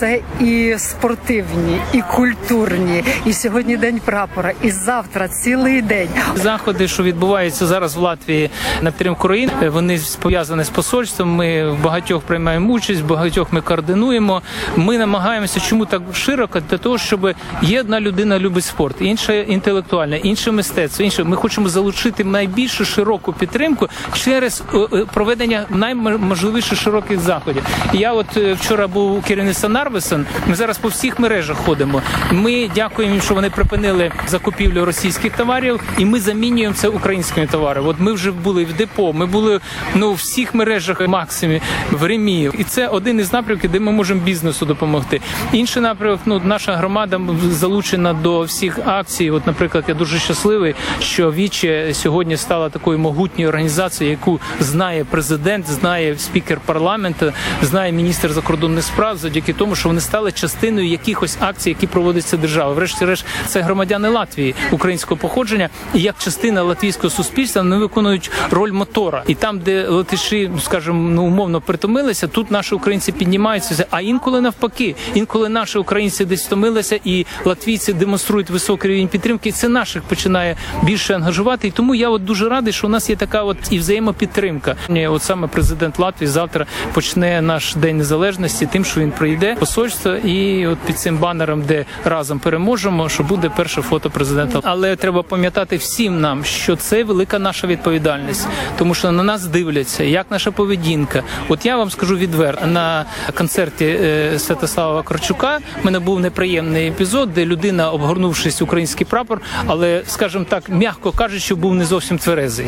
Це 0.00 0.20
і 0.40 0.74
спортивні, 0.78 1.80
і 1.92 2.00
культурні, 2.00 3.04
і 3.24 3.32
сьогодні 3.32 3.76
день 3.76 4.00
прапора, 4.04 4.52
і 4.62 4.70
завтра 4.70 5.28
цілий 5.28 5.82
день. 5.82 6.08
Заходи, 6.34 6.88
що 6.88 7.02
відбуваються 7.02 7.66
зараз 7.66 7.96
в 7.96 7.98
Латвії 8.00 8.50
на 8.82 8.90
підтримку 8.90 9.22
країн, 9.22 9.50
вони 9.68 10.00
пов'язані 10.20 10.64
з 10.64 10.68
посольством. 10.68 11.34
Ми 11.34 11.70
в 11.70 11.82
багатьох 11.82 12.22
приймаємо 12.22 12.72
участь, 12.72 13.00
в 13.00 13.04
багатьох 13.06 13.52
ми 13.52 13.60
координуємо. 13.60 14.42
Ми 14.76 14.98
намагаємося, 14.98 15.60
чому 15.60 15.86
так 15.86 16.02
широко, 16.14 16.60
для 16.70 16.78
того, 16.78 16.98
щоб 16.98 17.34
є 17.62 17.80
одна 17.80 18.00
людина 18.00 18.38
любить 18.38 18.64
спорт, 18.64 18.96
інша 19.00 19.32
інтелектуальна, 19.32 20.16
інше 20.16 20.52
мистецтво. 20.52 21.04
Інше 21.04 21.24
ми 21.24 21.36
хочемо 21.36 21.68
залучити 21.68 22.24
найбільшу 22.24 22.84
широку 22.84 23.32
підтримку 23.32 23.88
через 24.14 24.62
е, 24.74 24.78
е, 24.78 25.04
проведення 25.14 25.66
найможливіших 25.70 26.78
широких 26.80 27.20
заходів. 27.20 27.47
Я 27.92 28.12
от 28.12 28.36
е, 28.36 28.52
вчора 28.52 28.86
був 28.86 29.18
у 29.18 29.22
керівництва 29.22 29.68
Нарвесон. 29.68 30.26
Ми 30.46 30.54
зараз 30.54 30.78
по 30.78 30.88
всіх 30.88 31.18
мережах 31.18 31.56
ходимо. 31.56 32.02
Ми 32.32 32.70
дякуємо 32.74 33.14
їм, 33.14 33.22
що 33.22 33.34
вони 33.34 33.50
припинили 33.50 34.12
закупівлю 34.26 34.84
російських 34.84 35.36
товарів, 35.36 35.80
і 35.98 36.04
ми 36.04 36.20
замінюємо 36.20 36.74
це 36.74 36.88
українськими 36.88 37.46
товарами. 37.46 37.88
От 37.88 37.96
ми 37.98 38.12
вже 38.12 38.32
були 38.32 38.64
в 38.64 38.72
депо, 38.72 39.12
ми 39.12 39.26
були 39.26 39.60
ну 39.94 40.12
в 40.12 40.14
всіх 40.14 40.54
мережах 40.54 41.08
Максимі, 41.08 41.60
в 41.90 42.04
Ремі. 42.04 42.50
І 42.58 42.64
це 42.64 42.88
один 42.88 43.20
із 43.20 43.32
напрямків, 43.32 43.70
де 43.70 43.80
ми 43.80 43.92
можемо 43.92 44.20
бізнесу 44.20 44.66
допомогти. 44.66 45.20
Інший 45.52 45.82
напрямок, 45.82 46.20
ну 46.26 46.40
наша 46.44 46.76
громада 46.76 47.20
залучена 47.50 48.12
до 48.12 48.40
всіх 48.40 48.78
акцій. 48.84 49.30
От, 49.30 49.46
наприклад, 49.46 49.84
я 49.88 49.94
дуже 49.94 50.18
щасливий, 50.18 50.74
що 51.00 51.32
Віче 51.32 51.94
сьогодні 51.94 52.36
стала 52.36 52.70
такою 52.70 52.98
могутньою 52.98 53.48
організацією, 53.48 54.18
яку 54.20 54.40
знає 54.60 55.04
президент, 55.10 55.66
знає 55.66 56.18
спікер 56.18 56.60
парламенту, 56.66 57.32
знає 57.62 57.92
міністр 57.92 58.32
закордонних 58.32 58.84
справ, 58.84 59.18
завдяки 59.18 59.52
тому, 59.52 59.76
що 59.76 59.88
вони 59.88 60.00
стали 60.00 60.32
частиною 60.32 60.88
якихось 60.88 61.36
акцій, 61.40 61.68
які 61.68 61.86
проводиться 61.86 62.36
держава. 62.36 62.72
Врешті-решт, 62.72 63.24
це 63.46 63.60
громадяни 63.60 64.08
Латвії 64.08 64.54
українського 64.70 65.16
походження, 65.16 65.68
і 65.94 66.00
як 66.00 66.14
частина 66.18 66.62
латвійського 66.62 67.10
суспільства 67.10 67.62
вони 67.62 67.76
виконують 67.76 68.30
роль 68.50 68.72
мотора. 68.72 69.22
І 69.26 69.34
там, 69.34 69.58
де 69.58 69.88
латиші, 69.88 70.50
скажімо, 70.62 71.10
ну 71.10 71.22
умовно 71.22 71.60
притомилися, 71.60 72.26
тут 72.28 72.50
наші 72.50 72.74
українці 72.74 73.12
піднімаються. 73.12 73.86
А 73.90 74.00
інколи 74.00 74.40
навпаки, 74.40 74.94
інколи 75.14 75.48
наші 75.48 75.78
українці 75.78 76.24
десь 76.24 76.46
втомилися, 76.46 77.00
і 77.04 77.26
латвійці 77.44 77.92
демонструють 77.92 78.50
високий 78.50 78.90
рівень 78.90 79.08
підтримки. 79.08 79.52
Це 79.52 79.68
наших 79.68 80.02
починає 80.02 80.56
більше 80.82 81.14
ангажувати. 81.14 81.68
І 81.68 81.70
тому 81.70 81.94
я 81.94 82.08
от 82.08 82.24
дуже 82.24 82.48
радий, 82.48 82.72
що 82.72 82.86
у 82.86 82.90
нас 82.90 83.10
є 83.10 83.16
така 83.16 83.42
от 83.42 83.56
і 83.70 83.78
взаємопідтримка. 83.78 84.76
От 85.08 85.22
саме 85.22 85.48
президент 85.48 85.98
Латвії 85.98 86.28
завтра 86.28 86.66
почне 86.92 87.27
наш 87.40 87.74
день 87.74 87.96
незалежності, 87.98 88.66
тим, 88.66 88.84
що 88.84 89.00
він 89.00 89.10
прийде 89.10 89.54
посольство, 89.54 90.12
і 90.12 90.66
от 90.66 90.78
під 90.78 90.98
цим 90.98 91.18
банером, 91.18 91.62
де 91.62 91.84
разом 92.04 92.38
переможемо, 92.38 93.08
що 93.08 93.22
буде 93.22 93.50
перше 93.56 93.82
фото 93.82 94.10
президента. 94.10 94.60
Але 94.62 94.96
треба 94.96 95.22
пам'ятати 95.22 95.76
всім 95.76 96.20
нам, 96.20 96.44
що 96.44 96.76
це 96.76 97.04
велика 97.04 97.38
наша 97.38 97.66
відповідальність, 97.66 98.48
тому 98.78 98.94
що 98.94 99.12
на 99.12 99.22
нас 99.22 99.44
дивляться, 99.46 100.04
як 100.04 100.26
наша 100.30 100.50
поведінка. 100.50 101.22
От 101.48 101.66
я 101.66 101.76
вам 101.76 101.90
скажу 101.90 102.16
відверто 102.16 102.66
на 102.66 103.04
концерті 103.34 103.84
е, 103.84 104.38
Святослава 104.38 105.02
Корчука. 105.02 105.58
в 105.82 105.84
мене 105.84 105.98
був 105.98 106.20
неприємний 106.20 106.88
епізод, 106.88 107.34
де 107.34 107.46
людина, 107.46 107.90
обгорнувшись 107.90 108.62
український 108.62 109.06
прапор, 109.06 109.40
але 109.66 110.02
скажімо 110.06 110.44
так, 110.48 110.68
м'яко 110.68 111.12
кажучи, 111.12 111.54
був 111.54 111.74
не 111.74 111.84
зовсім 111.84 112.18
тверезий. 112.18 112.66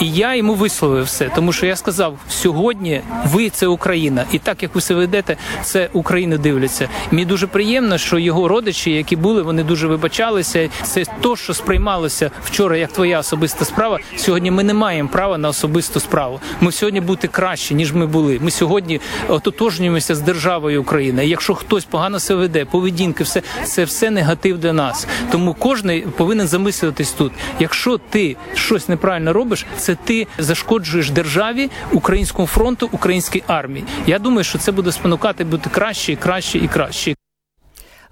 І 0.00 0.10
я 0.12 0.34
йому 0.34 0.54
висловив 0.54 1.04
все, 1.04 1.30
тому 1.34 1.52
що 1.52 1.66
я 1.66 1.76
сказав: 1.76 2.18
сьогодні 2.28 3.00
ви 3.24 3.50
це 3.50 3.66
Україна, 3.66 4.01
і 4.32 4.38
так 4.38 4.62
як 4.62 4.74
ви 4.74 4.80
себе 4.80 5.00
ведете, 5.00 5.36
це 5.62 5.88
Україна 5.92 6.36
дивляться. 6.36 6.88
Мені 7.10 7.24
дуже 7.24 7.46
приємно, 7.46 7.98
що 7.98 8.18
його 8.18 8.48
родичі, 8.48 8.90
які 8.90 9.16
були, 9.16 9.42
вони 9.42 9.64
дуже 9.64 9.86
вибачалися. 9.86 10.68
Це 10.82 11.04
то, 11.20 11.36
що 11.36 11.54
сприймалося 11.54 12.30
вчора, 12.44 12.76
як 12.76 12.92
твоя 12.92 13.18
особиста 13.18 13.64
справа. 13.64 13.98
Сьогодні 14.16 14.50
ми 14.50 14.62
не 14.62 14.74
маємо 14.74 15.08
права 15.08 15.38
на 15.38 15.48
особисту 15.48 16.00
справу. 16.00 16.40
Ми 16.60 16.72
сьогодні 16.72 17.00
бути 17.00 17.28
краще, 17.28 17.74
ніж 17.74 17.92
ми 17.92 18.06
були. 18.06 18.38
Ми 18.42 18.50
сьогодні 18.50 19.00
ототожнюємося 19.28 20.14
з 20.14 20.20
державою 20.20 20.80
України. 20.82 21.26
Якщо 21.26 21.54
хтось 21.54 21.84
погано 21.84 22.20
себе 22.20 22.40
веде, 22.40 22.64
поведінки, 22.64 23.24
все 23.24 23.42
це 23.64 23.84
все 23.84 24.10
негатив 24.10 24.58
для 24.58 24.72
нас. 24.72 25.06
Тому 25.30 25.54
кожен 25.58 26.02
повинен 26.16 26.48
замислюватись 26.48 27.12
тут. 27.12 27.32
Якщо 27.60 27.98
ти 27.98 28.36
щось 28.54 28.88
неправильно 28.88 29.32
робиш, 29.32 29.66
це 29.76 29.96
ти 30.04 30.26
зашкоджуєш 30.38 31.10
державі, 31.10 31.70
українському 31.92 32.48
фронту, 32.48 32.88
українській 32.92 33.42
армії. 33.46 33.84
Я 34.06 34.18
думаю, 34.18 34.44
що 34.44 34.58
це 34.58 34.72
буде 34.72 34.92
спонукати 34.92 35.44
бути 35.44 35.70
краще, 35.70 36.16
краще 36.16 36.58
і 36.58 36.68
краще. 36.68 37.14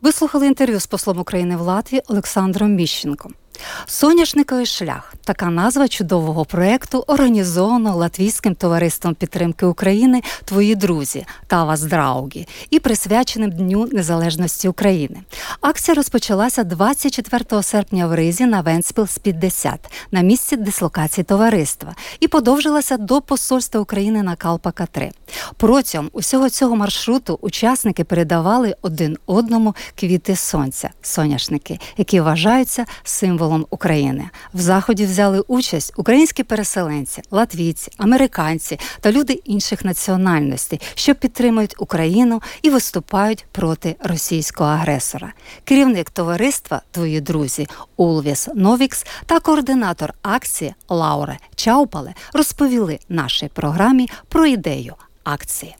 Ви 0.03 0.12
слухали 0.12 0.47
інтерв'ю 0.47 0.81
з 0.81 0.87
послом 0.87 1.19
України 1.19 1.57
в 1.57 1.61
Латвії 1.61 2.03
Олександром 2.09 2.75
Міщенком. 2.75 3.35
Соняшниковий 3.87 4.66
шлях 4.66 5.14
така 5.25 5.46
назва 5.46 5.88
чудового 5.88 6.44
проєкту, 6.44 7.05
організованого 7.07 7.99
Латвійським 7.99 8.55
товариством 8.55 9.14
підтримки 9.14 9.66
України 9.66 10.23
Твої 10.44 10.75
друзі 10.75 11.27
та 11.46 11.64
вас 11.64 11.83
драугі 11.83 12.49
і 12.70 12.79
присвяченим 12.79 13.51
Дню 13.51 13.88
Незалежності 13.92 14.68
України. 14.68 15.16
Акція 15.61 15.94
розпочалася 15.94 16.64
24 16.64 17.62
серпня 17.62 18.07
в 18.07 18.14
Ризі 18.14 18.46
на 18.46 18.61
Венспілс 18.61 19.18
50 19.18 19.81
на 20.11 20.20
місці 20.20 20.57
дислокації 20.57 21.25
товариства 21.25 21.94
і 22.20 22.29
подовжилася 22.29 22.96
до 22.96 23.20
посольства 23.20 23.81
України 23.81 24.23
на 24.23 24.37
Калпака 24.37 24.87
3 24.87 25.12
Протягом 25.57 26.11
усього 26.12 26.51
цього 26.51 26.77
маршруту 26.77 27.38
учасники 27.42 28.05
передавали 28.05 28.75
один 28.83 29.16
одному 29.27 29.75
квіти 30.01 30.37
сонця, 30.37 30.90
соняшники, 31.03 31.79
які 31.96 32.20
вважаються 32.20 32.85
символом 33.03 33.50
України. 33.71 34.31
В 34.55 34.61
заході 34.61 35.07
взяли 35.07 35.41
участь 35.41 35.93
українські 35.97 36.43
переселенці, 36.43 37.23
латвійці, 37.31 37.91
американці 37.99 38.79
та 39.01 39.13
люди 39.13 39.33
інших 39.33 39.85
національностей, 39.85 40.81
що 40.95 41.15
підтримують 41.15 41.75
Україну 41.79 42.43
і 42.63 42.71
виступають 42.71 43.47
проти 43.53 43.97
російського 44.01 44.71
агресора. 44.71 45.33
Керівник 45.65 46.11
товариства 46.11 46.83
Твої 46.91 47.21
друзі 47.21 47.67
Улвіс 47.97 48.49
Новікс 48.55 49.07
та 49.27 49.41
координатор 49.41 50.15
акції 50.23 50.75
Лаура 50.89 51.39
Чаупале 51.55 52.15
розповіли 52.33 52.99
нашій 53.09 53.49
програмі 53.49 54.09
про 54.29 54.47
ідею 54.47 54.95
акції. 55.25 55.77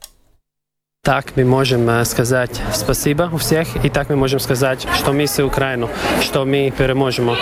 Так 1.03 1.35
мы 1.35 1.45
можем 1.45 2.05
сказать 2.05 2.61
спасибо 2.75 3.27
у 3.33 3.37
всех, 3.37 3.67
и 3.83 3.89
так 3.89 4.09
мы 4.09 4.15
можем 4.15 4.39
сказать, 4.39 4.85
что 4.93 5.13
мы 5.13 5.25
с 5.25 5.43
Украину, 5.43 5.89
что 6.21 6.45
мы 6.45 6.71
переможем. 6.77 7.35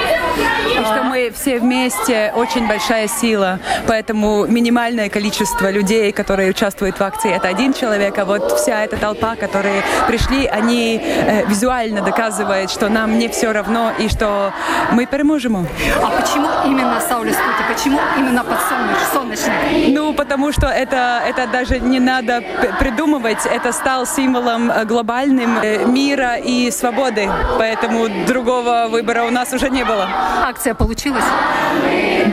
Что 0.85 1.03
мы 1.03 1.29
все 1.35 1.59
вместе 1.59 2.31
очень 2.37 2.69
большая 2.69 3.09
сила, 3.09 3.59
поэтому 3.85 4.45
минимальное 4.47 5.09
количество 5.09 5.69
людей, 5.69 6.13
которые 6.13 6.51
участвуют 6.51 6.99
в 6.99 7.03
акции, 7.03 7.35
это 7.35 7.49
один 7.49 7.73
человек, 7.73 8.17
а 8.17 8.23
вот 8.23 8.49
вся 8.57 8.85
эта 8.85 8.95
толпа, 8.95 9.35
которые 9.35 9.83
пришли, 10.07 10.45
они 10.45 11.01
э, 11.03 11.45
визуально 11.45 12.01
доказывают, 12.01 12.71
что 12.71 12.87
нам 12.87 13.19
не 13.19 13.27
все 13.27 13.51
равно 13.51 13.91
и 13.99 14.07
что 14.07 14.53
мы 14.93 15.05
переможем. 15.05 15.67
А 16.01 16.21
почему 16.21 16.47
именно 16.65 17.01
Саулис 17.01 17.35
Пути? 17.35 17.73
Почему 17.73 17.99
именно 18.17 18.45
подсолнечник? 18.45 19.93
Ну, 19.93 20.13
потому 20.13 20.53
что 20.53 20.67
это, 20.67 21.21
это 21.27 21.45
даже 21.47 21.79
не 21.79 21.99
надо 21.99 22.41
придумывать, 22.79 23.48
это 23.51 23.71
стал 23.71 24.05
символом 24.05 24.71
э, 24.71 24.85
глобальным 24.85 25.57
э, 25.61 25.85
мира 25.85 26.35
и 26.37 26.71
свободы. 26.71 27.29
Поэтому 27.57 28.07
другого 28.27 28.87
выбора 28.89 29.23
у 29.23 29.29
нас 29.31 29.53
уже 29.53 29.69
не 29.69 29.83
было. 29.83 30.07
Акция 30.43 30.73
получилась? 30.73 31.23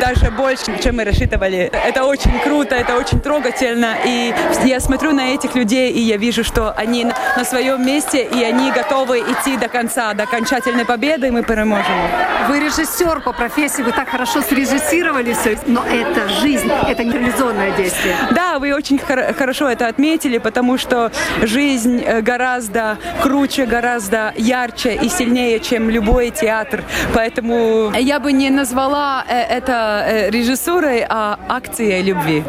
Даже 0.00 0.30
больше, 0.30 0.78
чем 0.82 0.96
мы 0.96 1.04
рассчитывали. 1.04 1.70
Это 1.86 2.04
очень 2.04 2.38
круто, 2.40 2.74
это 2.74 2.96
очень 2.96 3.20
трогательно. 3.20 3.94
И 4.04 4.34
я 4.64 4.80
смотрю 4.80 5.12
на 5.12 5.34
этих 5.34 5.54
людей, 5.54 5.90
и 5.92 6.00
я 6.00 6.16
вижу, 6.16 6.44
что 6.44 6.72
они 6.72 7.04
на 7.36 7.44
своем 7.44 7.84
месте, 7.86 8.22
и 8.24 8.42
они 8.42 8.70
готовы 8.72 9.20
идти 9.20 9.56
до 9.56 9.68
конца, 9.68 10.12
до 10.14 10.24
окончательной 10.24 10.84
победы, 10.84 11.28
и 11.28 11.30
мы 11.30 11.42
переможем. 11.42 11.94
Вы 12.48 12.60
режиссер 12.60 13.20
по 13.20 13.32
профессии, 13.32 13.82
вы 13.82 13.92
так 13.92 14.08
хорошо 14.08 14.42
срежиссировали 14.42 15.32
все, 15.32 15.58
но 15.66 15.82
это 15.84 16.28
жизнь, 16.40 16.70
это 16.88 17.04
не 17.04 17.12
реализованное 17.12 17.70
действие. 17.76 18.16
Да, 18.32 18.58
вы 18.58 18.74
очень 18.74 18.98
хор- 18.98 19.34
хорошо 19.34 19.68
это 19.68 19.86
отметили, 19.88 20.38
потому 20.38 20.78
что 20.78 21.05
жизнь 21.41 22.01
э, 22.01 22.21
гораздо 22.21 22.97
круче, 23.21 23.65
гораздо 23.65 24.33
ярче 24.37 24.95
и 24.95 25.09
сильнее, 25.09 25.59
чем 25.59 25.89
любой 25.89 26.31
театр. 26.31 26.83
Поэтому 27.13 27.91
я 27.99 28.19
бы 28.19 28.31
не 28.33 28.49
назвала 28.49 29.25
э, 29.27 29.57
это 29.57 30.05
э, 30.07 30.29
режиссурой, 30.31 31.05
а 31.09 31.37
акцией 31.47 32.03
любви. 32.03 32.43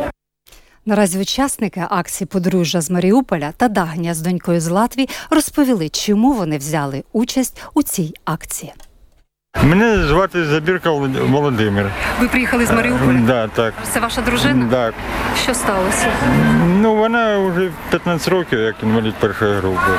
Наразі 0.86 1.18
учасники 1.18 1.84
акції 1.90 2.28
подружжя 2.28 2.80
з 2.80 2.90
Маріуполя 2.90 3.52
та 3.56 3.68
Дагня 3.68 4.14
з 4.14 4.20
донькою 4.20 4.60
з 4.60 4.68
Латвії 4.68 5.08
розповіли, 5.30 5.88
чому 5.88 6.32
вони 6.32 6.58
взяли 6.58 7.04
участь 7.12 7.62
у 7.74 7.82
цій 7.82 8.14
акції. 8.24 8.72
Мене 9.63 10.03
звати 10.07 10.45
Забірка 10.45 10.89
Володимир. 11.29 11.85
Ви 12.19 12.27
приїхали 12.27 12.65
з 12.65 12.71
Маріуполя? 12.71 13.19
Да, 13.27 13.47
так. 13.47 13.73
Це 13.93 13.99
ваша 13.99 14.21
дружина? 14.21 14.65
Так. 14.71 14.93
Що 15.43 15.53
сталося? 15.53 16.07
Ну, 16.81 16.95
вона 16.95 17.37
вже 17.39 17.69
15 17.89 18.27
років, 18.27 18.59
як 18.59 18.75
інвалід 18.83 19.13
першої 19.15 19.57
групи. 19.57 19.91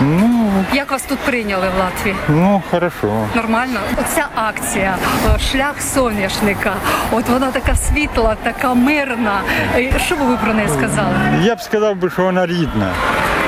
Ну, 0.00 0.50
Як 0.72 0.90
вас 0.90 1.02
тут 1.02 1.18
прийняли 1.18 1.66
в 1.76 1.78
Латвії? 1.80 2.16
ну, 2.28 2.62
хорошо. 2.70 3.26
Нормально? 3.34 3.80
Оця 4.00 4.26
акція 4.34 4.96
е, 5.36 5.38
Шлях 5.38 5.82
соняшника. 5.82 6.72
От 7.12 7.28
вона 7.28 7.50
така 7.50 7.76
світла, 7.76 8.36
така 8.42 8.74
мирна. 8.74 9.40
Е, 9.76 9.92
Що 10.06 10.16
би 10.16 10.24
ви 10.24 10.36
про 10.36 10.54
неї 10.54 10.68
сказали? 10.68 11.14
Я 11.42 11.54
б 11.54 11.60
сказав 11.60 11.96
би, 11.96 12.10
що 12.10 12.22
вона 12.22 12.46
рідна. 12.46 12.90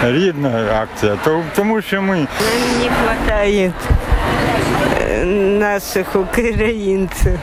Рідна 0.05 0.51
акція. 0.83 1.17
То- 1.25 1.43
Тому 1.57 1.83
що 1.83 2.03
ми 2.03 2.17
Не 2.17 2.89
хватает 3.05 3.73
э, 3.73 4.10
наших 5.25 6.15
украинцев. 6.15 7.39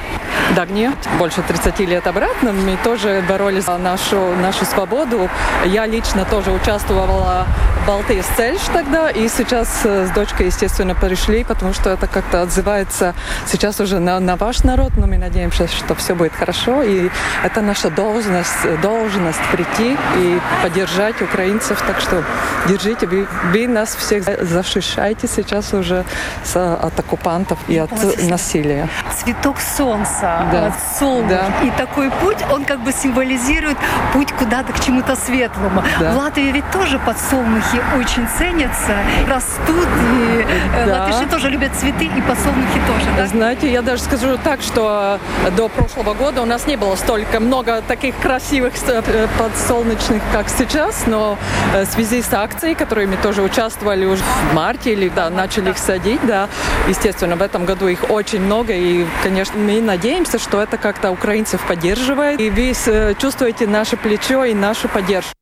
Дагни. 0.56 0.92
Больше 1.20 1.42
30 1.42 1.80
лет 1.82 2.08
обратно 2.08 2.54
мы 2.54 2.78
тоже 2.84 3.24
боролись 3.28 3.66
за 3.66 3.78
нашу, 3.78 4.18
нашу 4.42 4.66
свободу. 4.66 5.30
Я 5.66 5.86
лично 5.86 6.26
тоже 6.26 6.52
участвовала 6.52 7.46
в 7.84 7.88
Балтийс 7.88 8.26
Цельш 8.38 8.62
тогда, 8.74 9.10
и 9.10 9.28
сейчас 9.28 9.82
э, 9.86 10.08
с 10.08 10.12
дочкой, 10.12 10.48
естественно, 10.48 10.96
пришли, 10.96 11.44
потому 11.44 11.74
что 11.74 11.90
это 11.90 12.08
как-то 12.08 12.42
отзывается 12.42 13.14
сейчас 13.46 13.80
уже 13.80 14.00
на, 14.00 14.20
на 14.20 14.36
ваш 14.36 14.64
народ, 14.64 14.92
но 14.98 15.08
мы 15.08 15.18
надеемся, 15.18 15.68
что 15.68 15.96
все 15.96 16.16
будет 16.16 16.34
хорошо, 16.34 16.84
и 16.84 17.10
это 17.44 17.62
наша 17.62 17.90
должность, 17.90 18.82
должность 18.82 19.40
прийти 19.52 19.98
и 20.18 20.40
поддержать 20.64 21.22
украинцев, 21.22 21.82
так 21.88 22.00
что 22.00 22.24
держите, 22.68 23.08
вы, 23.08 23.28
вы 23.54 23.68
нас 23.68 23.96
всех 23.96 24.24
защищаете 24.42 25.28
сейчас 25.28 25.74
уже 25.74 26.04
с, 26.44 26.56
от 26.56 27.00
оккупантов 27.00 27.57
и 27.68 27.78
от 27.78 27.92
Ой, 27.92 28.28
насилия. 28.28 28.88
Цветок 29.24 29.58
солнца, 29.60 30.48
Да. 30.52 30.68
э, 30.68 30.72
солнышко. 31.00 31.52
Да. 31.62 31.68
И 31.68 31.72
такой 31.72 32.10
путь, 32.12 32.38
он 32.52 32.64
как 32.66 32.80
бы 32.82 32.92
символизирует 32.92 33.78
путь 34.14 34.32
куда-то 34.34 34.74
к 34.74 34.80
чему-то 34.80 35.16
светлому. 35.16 35.84
Да. 36.00 36.12
В 36.12 36.18
Латвии 36.18 36.52
ведь 36.52 36.70
тоже 36.72 37.00
подсолнухи 37.00 37.82
очень 38.00 38.28
ценятся, 38.38 38.94
растут. 39.28 39.88
И 40.14 40.46
э, 40.76 40.86
Да. 40.86 41.04
латыши 41.06 41.26
тоже 41.30 41.50
любят 41.50 41.72
цветы, 41.76 42.06
и 42.06 42.22
подсолнухи 42.22 42.80
тоже. 42.88 43.06
Да? 43.18 43.28
Знаете, 43.28 43.72
я 43.72 43.82
даже 43.82 44.02
скажу 44.04 44.38
так, 44.44 44.62
что 44.62 45.20
до 45.56 45.70
прошлого 45.70 46.14
года 46.14 46.42
у 46.42 46.46
нас 46.46 46.68
не 46.68 46.76
было 46.76 46.96
столько 46.96 47.40
много 47.40 47.82
таких 47.88 48.16
красивых 48.18 48.74
э, 48.88 49.28
подсолнечных, 49.38 50.22
как 50.32 50.48
сейчас, 50.50 51.04
но 51.08 51.38
э, 51.74 51.86
в 51.86 51.88
связи 51.92 52.22
с 52.22 52.34
акцией, 52.34 52.76
в 52.76 52.78
которой 52.78 53.06
мы 53.08 53.18
тоже 53.18 53.42
участвовали 53.42 54.06
уже 54.06 54.24
в 54.52 54.54
марте 54.54 54.94
или 54.94 55.10
да, 55.10 55.30
начали 55.30 55.70
их 55.72 55.78
садить, 55.78 56.20
да, 56.26 56.48
естественно, 56.88 57.36
в 57.36 57.42
этом 57.47 57.65
году 57.65 57.89
их 57.89 58.11
очень 58.11 58.41
много, 58.41 58.73
и, 58.73 59.07
конечно, 59.23 59.59
мы 59.59 59.81
надеемся, 59.81 60.39
что 60.39 60.61
это 60.61 60.77
как-то 60.77 61.11
украинцев 61.11 61.65
поддерживает, 61.67 62.41
и 62.41 62.51
вы 62.51 62.73
э, 62.73 63.15
чувствуете 63.15 63.67
наше 63.67 63.97
плечо 63.97 64.45
и 64.45 64.55
нашу 64.55 64.89
поддержку. 64.89 65.33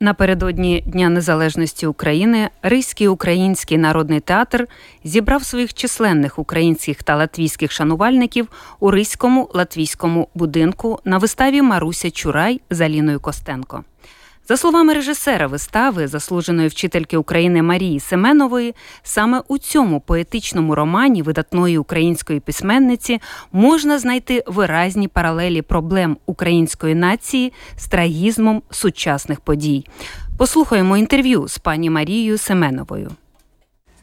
Напередодні 0.00 0.84
Дня 0.86 1.08
Незалежності 1.08 1.86
України 1.86 2.50
Ризький 2.62 3.08
український 3.08 3.78
народний 3.78 4.20
театр 4.20 4.68
зібрав 5.04 5.44
своїх 5.44 5.74
численних 5.74 6.38
українських 6.38 7.02
та 7.02 7.16
латвійських 7.16 7.72
шанувальників 7.72 8.48
у 8.80 8.90
Ризькому 8.90 9.50
латвійському 9.54 10.28
будинку 10.34 10.98
на 11.04 11.18
виставі 11.18 11.62
Маруся 11.62 12.10
Чурай 12.10 12.60
з 12.70 12.80
Аліною 12.80 13.20
Костенко. 13.20 13.84
За 14.47 14.57
словами 14.57 14.93
режисера 14.93 15.47
вистави, 15.47 16.07
заслуженої 16.07 16.67
вчительки 16.67 17.17
України 17.17 17.61
Марії 17.61 17.99
Семенової, 17.99 18.75
саме 19.03 19.41
у 19.47 19.57
цьому 19.57 19.99
поетичному 19.99 20.75
романі 20.75 21.21
видатної 21.21 21.77
української 21.77 22.39
письменниці 22.39 23.21
можна 23.51 23.99
знайти 23.99 24.43
виразні 24.47 25.07
паралелі 25.07 25.61
проблем 25.61 26.17
української 26.25 26.95
нації 26.95 27.53
з 27.77 27.87
трагізмом 27.87 28.61
сучасних 28.71 29.39
подій. 29.39 29.85
Послухаємо 30.37 30.97
інтерв'ю 30.97 31.47
з 31.47 31.57
пані 31.57 31.89
Марією 31.89 32.37
Семеновою. 32.37 33.11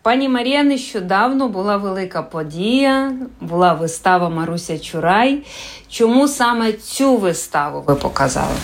Пані 0.02 0.28
Марія, 0.28 0.62
нещодавно 0.62 1.48
була 1.48 1.76
велика 1.76 2.22
подія, 2.22 3.12
була 3.40 3.72
вистава 3.72 4.28
Маруся 4.28 4.78
Чурай. 4.78 5.42
Чому 5.88 6.28
саме 6.28 6.72
цю 6.72 7.16
виставу 7.16 7.84
ви 7.86 7.94
показали? 7.94 8.54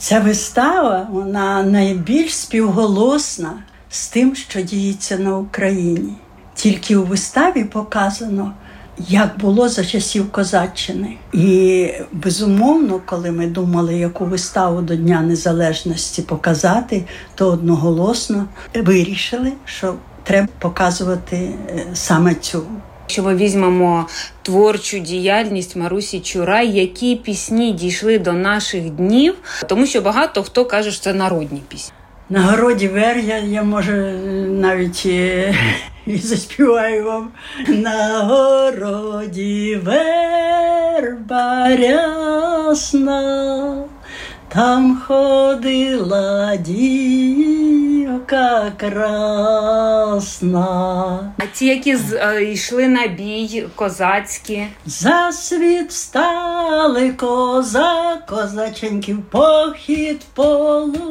Ця 0.00 0.20
вистава 0.20 1.08
вона 1.10 1.62
найбільш 1.62 2.34
співголосна 2.34 3.52
з 3.90 4.08
тим, 4.08 4.34
що 4.34 4.60
діється 4.60 5.18
на 5.18 5.36
Україні. 5.38 6.12
Тільки 6.54 6.96
у 6.96 7.04
виставі 7.04 7.64
показано, 7.64 8.54
як 8.98 9.38
було 9.38 9.68
за 9.68 9.84
часів 9.84 10.32
Козаччини. 10.32 11.16
І 11.32 11.88
безумовно, 12.12 13.00
коли 13.06 13.30
ми 13.30 13.46
думали, 13.46 13.98
яку 13.98 14.24
виставу 14.24 14.80
до 14.80 14.96
Дня 14.96 15.20
Незалежності 15.20 16.22
показати, 16.22 17.04
то 17.34 17.48
одноголосно 17.48 18.46
вирішили, 18.74 19.52
що 19.64 19.94
треба 20.22 20.48
показувати 20.58 21.36
е, 21.36 21.86
саме 21.94 22.34
цю. 22.34 22.62
Якщо 23.08 23.22
ми 23.22 23.36
візьмемо 23.36 24.06
творчу 24.42 24.98
діяльність 24.98 25.76
Марусі 25.76 26.20
Чурай, 26.20 26.70
які 26.70 27.16
пісні 27.16 27.72
дійшли 27.72 28.18
до 28.18 28.32
наших 28.32 28.90
днів, 28.90 29.34
тому 29.68 29.86
що 29.86 30.00
багато 30.00 30.42
хто 30.42 30.64
каже, 30.64 30.90
що 30.90 31.02
це 31.02 31.12
народні 31.12 31.62
пісні. 31.68 31.92
На 32.30 32.42
городі 32.42 32.88
вер 32.88 33.18
я, 33.44 33.62
може 33.62 34.12
навіть 34.48 35.06
і, 35.06 35.54
і 36.06 36.16
заспіваю 36.16 37.04
вам. 37.04 37.28
На 37.68 38.18
городі 38.18 39.80
верба 39.84 41.68
там 44.54 45.02
ходила 45.06 46.56
дівка 46.56 47.92
красна. 48.76 50.58
А 51.38 51.42
ті, 51.54 51.66
які 51.66 51.96
з- 51.96 52.12
е, 52.12 52.44
йшли 52.52 52.88
на 52.88 53.06
бій, 53.06 53.66
козацькі. 53.74 54.66
За 54.86 55.32
світ 55.32 55.92
стали 55.92 57.10
коза, 57.12 58.18
козаченьків 58.28 59.22
похід 59.30 60.20
полуночі, 60.34 61.08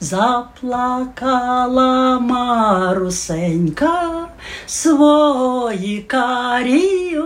заплакала 0.00 1.38
Марусенька 2.20 4.10
свої 4.66 5.98
карі 6.00 7.18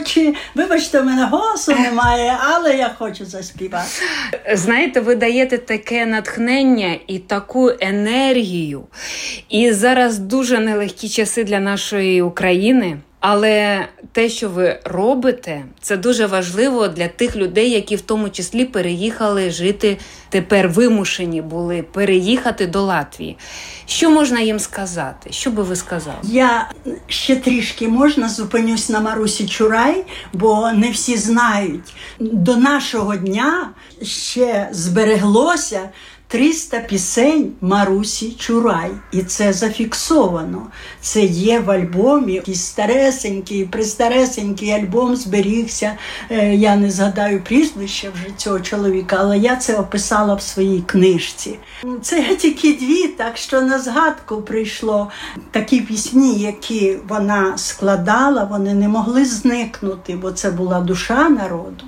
очі. 0.00 0.34
Вибачте, 0.54 1.00
в 1.00 1.04
мене 1.04 1.24
голосу 1.24 1.72
немає, 1.72 2.36
але 2.40 2.76
я 2.76 2.94
хочу 2.98 3.24
заспівати. 3.24 3.88
Знаєте, 4.52 5.00
ви 5.00 5.14
даєте 5.14 5.58
таке 5.58 6.06
натхнення 6.06 6.98
і 7.06 7.18
таку 7.18 7.70
енергію. 7.80 8.84
І 9.48 9.72
зараз 9.72 10.18
дуже 10.18 10.58
нелегкі 10.58 11.08
часи 11.08 11.44
для 11.44 11.60
нашої 11.60 12.22
України. 12.22 12.96
Але 13.20 13.88
те, 14.12 14.28
що 14.28 14.48
ви 14.48 14.80
робите, 14.84 15.64
це 15.80 15.96
дуже 15.96 16.26
важливо 16.26 16.88
для 16.88 17.08
тих 17.08 17.36
людей, 17.36 17.70
які 17.70 17.96
в 17.96 18.00
тому 18.00 18.30
числі 18.30 18.64
переїхали 18.64 19.50
жити 19.50 19.98
тепер 20.28 20.68
вимушені 20.68 21.42
були 21.42 21.82
переїхати 21.82 22.66
до 22.66 22.82
Латвії. 22.82 23.36
Що 23.86 24.10
можна 24.10 24.40
їм 24.40 24.58
сказати? 24.58 25.32
Що 25.32 25.50
би 25.50 25.62
ви 25.62 25.76
сказали? 25.76 26.16
Я 26.22 26.70
ще 27.06 27.36
трішки 27.36 27.88
можна 27.88 28.28
зупинюсь 28.28 28.88
на 28.88 29.00
Марусі 29.00 29.48
Чурай, 29.48 30.04
бо 30.32 30.72
не 30.72 30.90
всі 30.90 31.16
знають. 31.16 31.94
До 32.20 32.56
нашого 32.56 33.16
дня 33.16 33.70
ще 34.02 34.68
збереглося 34.72 35.88
300 36.28 36.80
пісень 36.80 37.52
Марусі 37.60 38.32
Чурай, 38.32 38.90
і 39.12 39.22
це 39.22 39.52
зафіксовано. 39.52 40.66
Це 41.00 41.24
є 41.24 41.60
в 41.60 41.70
альбомі. 41.70 42.32
Якийсь 42.32 42.64
старесенький, 42.64 43.64
пристаресенький 43.64 44.70
альбом 44.70 45.16
зберігся. 45.16 45.92
Е, 46.30 46.54
я 46.54 46.76
не 46.76 46.90
згадаю 46.90 47.42
прізвище 47.42 48.10
вже 48.14 48.26
цього 48.36 48.60
чоловіка, 48.60 49.16
але 49.20 49.38
я 49.38 49.56
це 49.56 49.76
описала 49.76 50.34
в 50.34 50.42
своїй 50.42 50.80
книжці. 50.80 51.58
Це 52.02 52.36
тільки 52.36 52.72
дві, 52.72 53.08
так 53.08 53.36
що 53.36 53.60
на 53.60 53.78
згадку 53.78 54.42
прийшло 54.42 55.10
такі 55.50 55.80
пісні, 55.80 56.34
які 56.34 56.96
вона 57.08 57.58
складала, 57.58 58.44
вони 58.44 58.74
не 58.74 58.88
могли 58.88 59.24
зникнути, 59.24 60.16
бо 60.16 60.32
це 60.32 60.50
була 60.50 60.80
душа 60.80 61.28
народу. 61.28 61.84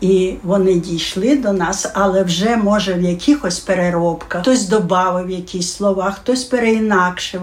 І 0.00 0.34
вони 0.42 0.74
дійшли 0.74 1.36
до 1.36 1.52
нас, 1.52 1.90
але 1.94 2.22
вже 2.22 2.56
може 2.56 2.94
в 2.94 3.02
якихось 3.02 3.60
переробках. 3.60 4.42
Хтось 4.42 4.68
додав 4.68 5.30
якісь 5.30 5.72
слова, 5.72 6.10
хтось 6.10 6.44
переінакшив, 6.44 7.42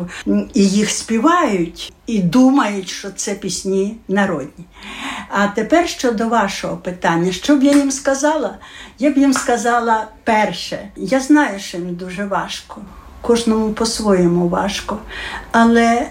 і 0.54 0.68
їх 0.68 0.90
співають 0.90 1.94
і 2.08 2.20
думають, 2.20 2.90
що 2.90 3.10
це 3.10 3.34
пісні 3.34 3.98
народні. 4.08 4.66
А 5.30 5.48
тепер 5.48 5.90
щодо 5.90 6.28
вашого 6.28 6.78
питання, 6.78 7.32
що 7.32 7.56
б 7.56 7.64
я 7.64 7.72
їм 7.72 7.92
сказала? 7.92 8.58
Я 9.00 9.12
б 9.12 9.18
їм 9.18 9.34
сказала 9.34 10.08
перше, 10.24 10.90
я 10.96 11.20
знаю, 11.20 11.60
що 11.60 11.78
їм 11.78 11.96
дуже 11.96 12.26
важко, 12.26 12.82
кожному 13.22 13.74
по-своєму 13.74 14.50
важко, 14.50 14.98
але 15.52 16.08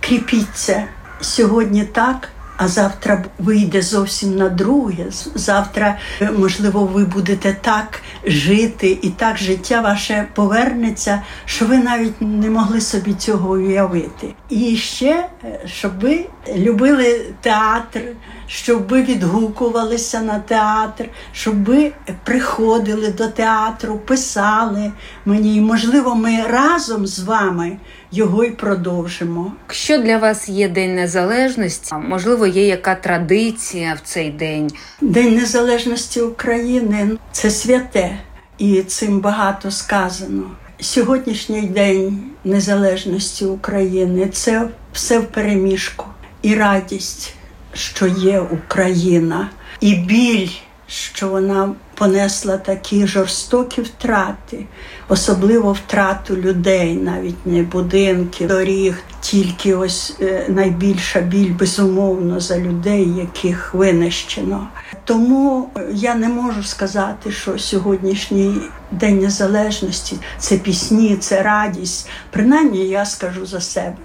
кріпіться 0.00 0.84
сьогодні 1.20 1.84
так 1.84 2.28
а 2.62 2.68
завтра 2.68 3.24
вийде 3.38 3.82
зовсім 3.82 4.36
на 4.36 4.48
друге. 4.48 5.06
Завтра, 5.34 5.98
можливо, 6.38 6.84
ви 6.84 7.04
будете 7.04 7.56
так 7.60 8.02
жити, 8.24 8.98
і 9.02 9.08
так 9.08 9.38
життя 9.38 9.80
ваше 9.80 10.26
повернеться, 10.34 11.22
що 11.44 11.66
ви 11.66 11.78
навіть 11.78 12.20
не 12.20 12.50
могли 12.50 12.80
собі 12.80 13.14
цього 13.14 13.50
уявити. 13.50 14.34
І 14.48 14.76
ще 14.76 15.28
щоб 15.66 16.00
ви 16.00 16.26
любили 16.56 17.20
театр, 17.40 18.00
щоб 18.46 18.88
ви 18.88 19.02
відгукувалися 19.02 20.20
на 20.20 20.38
театр, 20.38 21.04
щоб 21.32 21.64
ви 21.64 21.92
приходили 22.24 23.08
до 23.08 23.28
театру, 23.28 23.98
писали 23.98 24.92
мені. 25.24 25.56
І, 25.56 25.60
можливо, 25.60 26.14
ми 26.14 26.42
разом 26.42 27.06
з 27.06 27.18
вами 27.18 27.76
його 28.12 28.44
й 28.44 28.50
продовжимо. 28.50 29.52
Що 29.68 29.98
для 29.98 30.18
вас 30.18 30.48
є 30.48 30.68
День 30.68 30.94
Незалежності? 30.94 31.94
Можливо, 31.94 32.46
є 32.46 32.66
яка 32.66 32.94
традиція 32.94 33.94
в 33.94 34.00
цей 34.00 34.30
день? 34.30 34.70
День 35.00 35.34
Незалежності 35.34 36.20
України 36.20 37.08
це 37.32 37.50
святе, 37.50 38.18
і 38.58 38.82
цим 38.82 39.20
багато 39.20 39.70
сказано. 39.70 40.50
Сьогоднішній 40.80 41.62
день 41.62 42.22
незалежності 42.44 43.44
України 43.44 44.28
це 44.32 44.68
все 44.92 45.18
в 45.18 45.26
переміжку 45.26 46.06
і 46.42 46.54
радість, 46.54 47.34
що 47.74 48.06
є 48.06 48.40
Україна, 48.40 49.50
і 49.80 49.94
біль, 49.94 50.48
що 50.90 51.28
вона 51.28 51.72
понесла 51.94 52.56
такі 52.56 53.06
жорстокі 53.06 53.82
втрати, 53.82 54.66
особливо 55.08 55.72
втрату 55.72 56.36
людей, 56.36 56.94
навіть 56.94 57.46
не 57.46 57.62
будинків, 57.62 58.48
доріг, 58.48 59.02
тільки 59.20 59.74
ось 59.74 60.16
е, 60.20 60.46
найбільша 60.48 61.20
біль 61.20 61.52
безумовно 61.52 62.40
за 62.40 62.58
людей, 62.58 63.14
яких 63.16 63.74
винищено. 63.74 64.68
Тому 65.04 65.70
я 65.92 66.14
не 66.14 66.28
можу 66.28 66.62
сказати, 66.62 67.32
що 67.32 67.58
сьогоднішній 67.58 68.54
день 68.90 69.18
незалежності 69.18 70.16
це 70.38 70.56
пісні, 70.56 71.16
це 71.16 71.42
радість. 71.42 72.08
Принаймні 72.30 72.88
я 72.88 73.04
скажу 73.04 73.46
за 73.46 73.60
себе. 73.60 73.96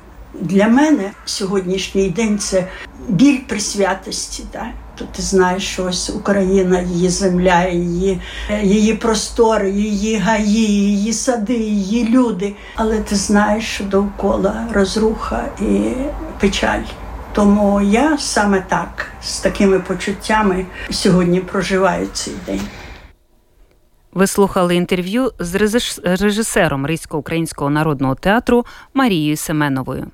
Для 0.42 0.68
мене 0.68 1.12
сьогоднішній 1.26 2.10
день 2.10 2.40
це 2.40 2.68
біль 3.10 3.40
присвятості. 3.48 4.44
Ти 4.96 5.22
знаєш, 5.22 5.64
що 5.64 5.84
ось 5.84 6.10
Україна, 6.10 6.82
її 6.82 7.10
земля, 7.10 7.68
її 7.68 8.22
її 8.64 8.94
простори, 8.94 9.72
її 9.72 10.18
гаї, 10.18 10.68
її 10.68 11.14
сади, 11.14 11.54
її 11.54 12.10
люди. 12.10 12.56
Але 12.76 13.00
ти 13.00 13.16
знаєш, 13.16 13.66
що 13.66 13.84
довкола 13.84 14.68
розруха 14.74 15.46
і 15.62 15.92
печаль. 16.40 16.84
Тому 17.34 17.82
я 17.82 18.18
саме 18.18 18.66
так 18.68 19.08
з 19.22 19.40
такими 19.40 19.80
почуттями 19.80 20.66
сьогодні 20.92 21.40
проживаю 21.40 22.08
цей 22.14 22.34
день. 22.46 22.62
Ви 24.14 24.28
слухали 24.28 24.76
інтерв'ю 24.76 25.32
з 25.40 25.56
режисером 26.04 26.86
Ризько-Українського 26.86 27.70
народного 27.70 28.16
театру 28.16 28.66
Марією 28.94 29.38
Семеновою. 29.38 30.08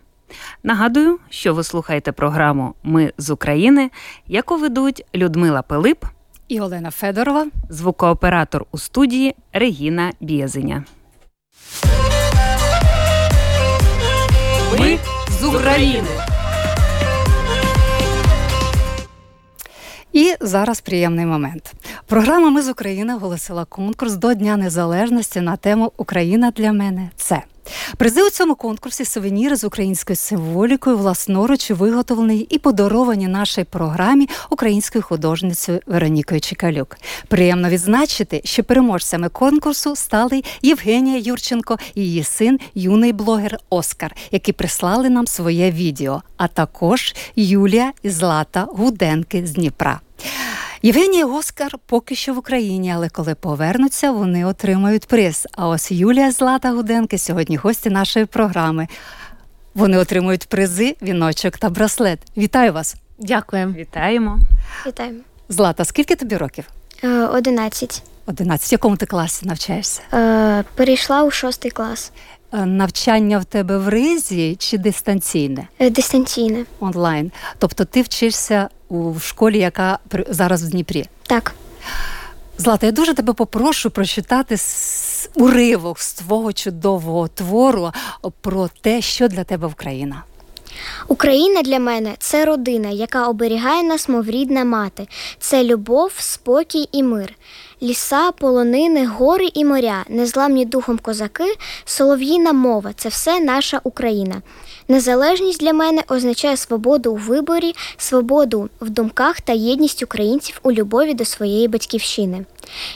Нагадую, 0.63 1.19
що 1.29 1.53
ви 1.53 1.63
слухаєте 1.63 2.11
програму 2.11 2.73
Ми 2.83 3.13
з 3.17 3.29
України, 3.29 3.91
яку 4.27 4.57
ведуть 4.57 5.05
Людмила 5.15 5.61
Пилип 5.61 6.05
і 6.47 6.61
Олена 6.61 6.91
Федорова, 6.91 7.47
звукооператор 7.69 8.65
у 8.71 8.77
студії 8.77 9.35
Регіна 9.53 10.11
Біязиня. 10.19 10.83
Ми 14.79 14.99
з 15.41 15.45
України. 15.45 16.07
І 20.13 20.35
зараз 20.41 20.81
приємний 20.81 21.25
момент. 21.25 21.73
Програма 22.07 22.49
Ми 22.49 22.61
з 22.61 22.69
України 22.69 23.15
оголосила 23.15 23.65
конкурс 23.65 24.13
до 24.13 24.33
Дня 24.33 24.57
Незалежності 24.57 25.41
на 25.41 25.55
тему 25.55 25.91
Україна 25.97 26.51
для 26.51 26.73
мене 26.73 27.09
це. 27.15 27.43
Призи 27.97 28.23
у 28.23 28.29
цьому 28.29 28.55
конкурсі 28.55 29.05
сувеніри 29.05 29.55
з 29.55 29.63
українською 29.63 30.17
символікою, 30.17 30.97
власноруч 30.97 31.71
виготовлені 31.71 32.47
і 32.49 32.59
подаровані 32.59 33.27
нашій 33.27 33.63
програмі 33.63 34.29
українською 34.49 35.03
художницею 35.03 35.79
Веронікою 35.85 36.41
Чекалюк. 36.41 36.97
Приємно 37.27 37.69
відзначити, 37.69 38.41
що 38.43 38.63
переможцями 38.63 39.29
конкурсу 39.29 39.95
стали 39.95 40.43
Євгенія 40.61 41.17
Юрченко 41.17 41.77
і 41.95 42.01
її 42.01 42.23
син, 42.23 42.59
юний 42.75 43.13
блогер 43.13 43.57
Оскар, 43.69 44.15
які 44.31 44.51
прислали 44.53 45.09
нам 45.09 45.27
своє 45.27 45.71
відео, 45.71 46.21
а 46.37 46.47
також 46.47 47.15
Юлія 47.35 47.93
і 48.03 48.09
Злата 48.09 48.67
Гуденки 48.69 49.47
з 49.47 49.51
Дніпра. 49.51 49.99
Євгенія 50.83 51.25
Оскар 51.25 51.75
поки 51.85 52.15
що 52.15 52.33
в 52.33 52.37
Україні, 52.37 52.93
але 52.95 53.09
коли 53.09 53.35
повернуться, 53.35 54.11
вони 54.11 54.45
отримають 54.45 55.05
приз. 55.05 55.47
А 55.57 55.67
ось 55.67 55.91
Юлія 55.91 56.31
Злата 56.31 56.71
Гуденки 56.71 57.17
сьогодні 57.17 57.55
гості 57.57 57.89
нашої 57.89 58.25
програми. 58.25 58.87
Вони 59.75 59.97
отримують 59.97 60.47
призи, 60.47 60.95
віночок 61.01 61.57
та 61.57 61.69
браслет. 61.69 62.19
Вітаю 62.37 62.73
вас! 62.73 62.95
Дякуємо. 63.19 63.73
Вітаємо. 63.73 64.39
Вітаємо. 64.87 65.19
Злата, 65.49 65.85
скільки 65.85 66.15
тобі 66.15 66.37
років? 66.37 66.65
Е, 67.03 67.09
одинадцять. 67.09 68.03
Одинадцять. 68.25 68.71
В 68.71 68.73
якому 68.73 68.97
ти 68.97 69.05
класі 69.05 69.45
навчаєшся? 69.45 70.01
Е, 70.13 70.63
перейшла 70.75 71.23
у 71.23 71.31
шостий 71.31 71.71
клас. 71.71 72.11
Е, 72.53 72.65
навчання 72.65 73.39
в 73.39 73.45
тебе 73.45 73.77
в 73.77 73.89
ризі 73.89 74.55
чи 74.59 74.77
дистанційне? 74.77 75.67
Дистанційне. 75.79 76.65
Онлайн. 76.79 77.31
Тобто 77.57 77.85
ти 77.85 78.01
вчишся 78.01 78.69
у 78.89 79.19
школі, 79.19 79.59
яка 79.59 79.99
зараз 80.29 80.63
в 80.63 80.69
Дніпрі? 80.69 81.05
Так. 81.27 81.53
Злата, 82.57 82.85
я 82.85 82.91
дуже 82.91 83.13
тебе 83.13 83.33
попрошу 83.33 83.89
прочитати 83.89 84.55
уривок 85.35 85.99
з 85.99 86.13
твого 86.13 86.53
чудового 86.53 87.27
твору 87.27 87.91
про 88.41 88.69
те, 88.81 89.01
що 89.01 89.27
для 89.27 89.43
тебе 89.43 89.67
Україна. 89.67 90.23
Україна 91.07 91.61
для 91.61 91.79
мене 91.79 92.13
це 92.19 92.45
родина, 92.45 92.89
яка 92.89 93.27
оберігає 93.27 93.83
нас, 93.83 94.09
мов 94.09 94.29
рідна 94.29 94.65
мати. 94.65 95.07
Це 95.39 95.63
любов, 95.63 96.11
спокій 96.17 96.89
і 96.91 97.03
мир. 97.03 97.33
Ліса, 97.83 98.31
полонини, 98.31 99.05
гори 99.05 99.49
і 99.53 99.65
моря, 99.65 100.05
незламні 100.09 100.65
духом 100.65 100.97
козаки, 100.97 101.55
солов'їна 101.85 102.53
мова 102.53 102.93
це 102.95 103.09
все 103.09 103.39
наша 103.39 103.81
Україна. 103.83 104.41
Незалежність 104.87 105.59
для 105.59 105.73
мене 105.73 106.03
означає 106.07 106.57
свободу 106.57 107.11
у 107.11 107.15
виборі, 107.15 107.75
свободу 107.97 108.69
в 108.81 108.89
думках 108.89 109.41
та 109.41 109.53
єдність 109.53 110.03
українців 110.03 110.59
у 110.63 110.71
любові 110.71 111.13
до 111.13 111.25
своєї 111.25 111.67
батьківщини. 111.67 112.45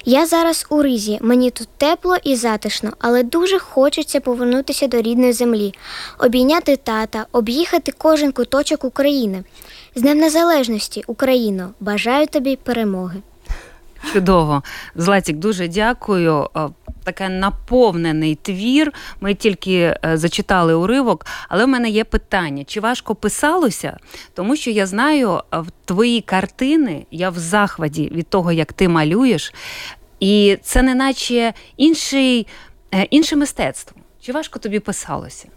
Я 0.06 0.26
зараз 0.26 0.66
у 0.70 0.82
Ризі, 0.82 1.20
мені 1.22 1.52
тут 1.52 1.68
тепло 1.78 2.18
і 2.24 2.36
затишно, 2.36 2.94
але 3.00 3.24
дуже 3.24 3.60
хочеться 3.60 4.20
повернутися 4.20 4.88
до 4.88 5.02
рідної 5.02 5.34
землі, 5.34 5.74
обійняти 6.20 6.76
тата, 6.76 7.26
об'їхати 7.32 7.94
кожен 7.98 8.32
куточок 8.32 8.84
України. 8.84 9.44
З 9.96 10.02
Днем 10.02 10.18
Незалежності, 10.18 11.04
Україно! 11.08 11.74
Бажаю 11.80 12.28
тобі 12.28 12.56
перемоги! 12.56 13.22
Чудово. 14.14 14.64
Златік, 14.96 15.38
дуже 15.38 15.68
дякую. 15.68 16.50
Е, 16.56 16.70
Таке 17.04 17.30
наповнений 17.30 18.36
твір. 18.36 18.94
Ми 19.22 19.34
тільки 19.34 19.74
е, 19.76 20.00
зачитали 20.14 20.74
уривок, 20.74 21.26
але 21.50 21.66
в 21.66 21.68
мене 21.68 21.90
є 21.90 22.04
питання: 22.04 22.64
чи 22.64 22.80
важко 22.80 23.16
писалося? 23.16 23.98
Тому 24.34 24.56
що 24.56 24.72
я 24.72 24.86
знаю 24.86 25.42
е, 25.54 25.60
в 25.60 25.68
твої 25.86 26.22
картини, 26.22 27.06
я 27.12 27.30
в 27.30 27.38
захваті 27.38 28.12
від 28.16 28.28
того, 28.28 28.52
як 28.52 28.74
ти 28.74 28.88
малюєш, 28.90 29.54
і 30.20 30.58
це 30.64 30.82
не 30.82 30.96
наче 30.96 31.54
інший, 31.78 32.48
інше 33.10 33.36
мистецтво. 33.36 33.98
Чи 34.22 34.32
важко 34.32 34.60
тобі 34.60 34.80
писалося? 34.80 35.48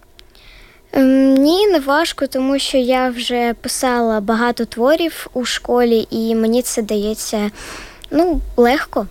Ем, 0.92 1.34
ні, 1.34 1.66
не 1.66 1.78
важко, 1.78 2.26
тому 2.26 2.58
що 2.58 2.78
я 2.78 3.08
вже 3.08 3.54
писала 3.54 4.20
багато 4.20 4.64
творів 4.64 5.26
у 5.32 5.44
школі, 5.44 6.06
і 6.10 6.34
мені 6.34 6.62
це 6.62 6.82
дається 6.82 7.50
ну, 8.10 8.40
легко. 8.56 9.06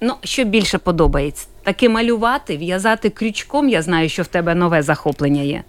Ну, 0.00 0.14
що 0.24 0.44
більше 0.44 0.78
подобається? 0.78 1.46
Таки 1.62 1.88
малювати, 1.88 2.56
в'язати 2.56 3.10
крючком, 3.10 3.68
я 3.68 3.82
знаю, 3.82 4.08
що 4.08 4.22
в 4.22 4.26
тебе 4.26 4.54
нове 4.54 4.82
захоплення 4.82 5.42
є. 5.42 5.62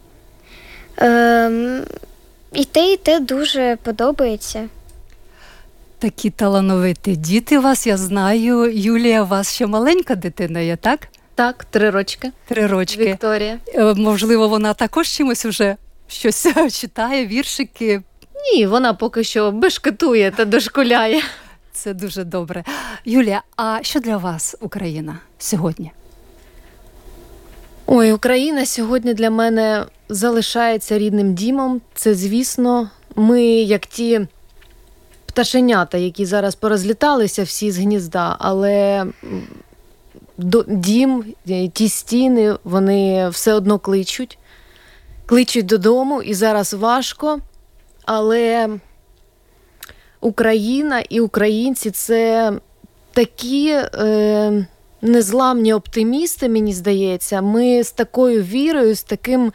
Ем, 0.97 1.81
І 2.53 2.65
те, 2.65 2.93
і 2.93 2.97
те 2.97 3.19
дуже 3.19 3.77
подобається. 3.83 4.67
Такі 5.99 6.29
талановиті 6.29 7.15
діти 7.15 7.59
вас, 7.59 7.87
я 7.87 7.97
знаю. 7.97 8.71
Юлія, 8.73 9.23
у 9.23 9.25
вас 9.25 9.53
ще 9.53 9.67
маленька 9.67 10.15
дитина 10.15 10.59
є, 10.59 10.75
так? 10.75 11.07
Так, 11.35 11.65
три 11.65 11.89
рочки. 11.89 12.31
Три 12.47 12.67
рочки. 12.67 13.05
Вікторія. 13.05 13.57
Е, 13.75 13.93
можливо, 13.93 14.47
вона 14.47 14.73
також 14.73 15.07
чимось 15.07 15.45
уже 15.45 15.75
щось 16.07 16.47
читає, 16.79 17.27
віршики. 17.27 18.01
Ні, 18.53 18.65
вона 18.65 18.93
поки 18.93 19.23
що 19.23 19.51
бешкетує 19.51 20.31
та 20.31 20.45
дошкуляє. 20.45 21.21
Це 21.79 21.93
дуже 21.93 22.23
добре. 22.23 22.63
Юлія, 23.05 23.43
а 23.55 23.79
що 23.81 23.99
для 23.99 24.17
вас 24.17 24.55
Україна 24.59 25.19
сьогодні? 25.37 25.91
Ой, 27.85 28.11
Україна 28.11 28.65
сьогодні 28.65 29.13
для 29.13 29.29
мене 29.29 29.85
залишається 30.09 30.97
рідним 30.97 31.33
дімом. 31.33 31.81
Це, 31.95 32.15
звісно, 32.15 32.89
ми, 33.15 33.43
як 33.43 33.85
ті 33.85 34.27
пташенята, 35.25 35.97
які 35.97 36.25
зараз 36.25 36.55
порозліталися 36.55 37.43
всі 37.43 37.71
з 37.71 37.77
гнізда, 37.77 38.35
але 38.39 39.05
дім, 40.67 41.25
ті 41.73 41.89
стіни, 41.89 42.55
вони 42.63 43.29
все 43.29 43.53
одно 43.53 43.79
кличуть, 43.79 44.37
кличуть 45.25 45.65
додому, 45.65 46.21
і 46.21 46.33
зараз 46.33 46.73
важко, 46.73 47.39
але. 48.05 48.69
Україна 50.21 50.99
і 51.09 51.19
українці 51.19 51.91
це 51.91 52.53
такі 53.13 53.69
е, 53.69 54.67
незламні 55.01 55.73
оптимісти, 55.73 56.49
мені 56.49 56.73
здається. 56.73 57.41
Ми 57.41 57.83
з 57.83 57.91
такою 57.91 58.43
вірою, 58.43 58.95
з 58.95 59.03
таким 59.03 59.53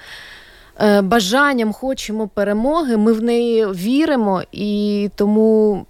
е, 0.81 1.03
бажанням 1.03 1.73
хочемо 1.73 2.29
перемоги. 2.29 2.97
Ми 2.97 3.13
в 3.13 3.23
неї 3.23 3.67
віримо, 3.67 4.43
і 4.53 5.11
тому 5.15 5.87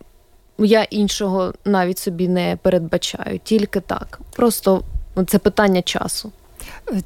я 0.58 0.82
іншого 0.82 1.52
навіть 1.64 1.98
собі 1.98 2.28
не 2.28 2.58
передбачаю. 2.62 3.40
Тільки 3.44 3.80
так. 3.80 4.20
Просто 4.36 4.82
це 5.26 5.38
питання 5.38 5.82
часу. 5.82 6.32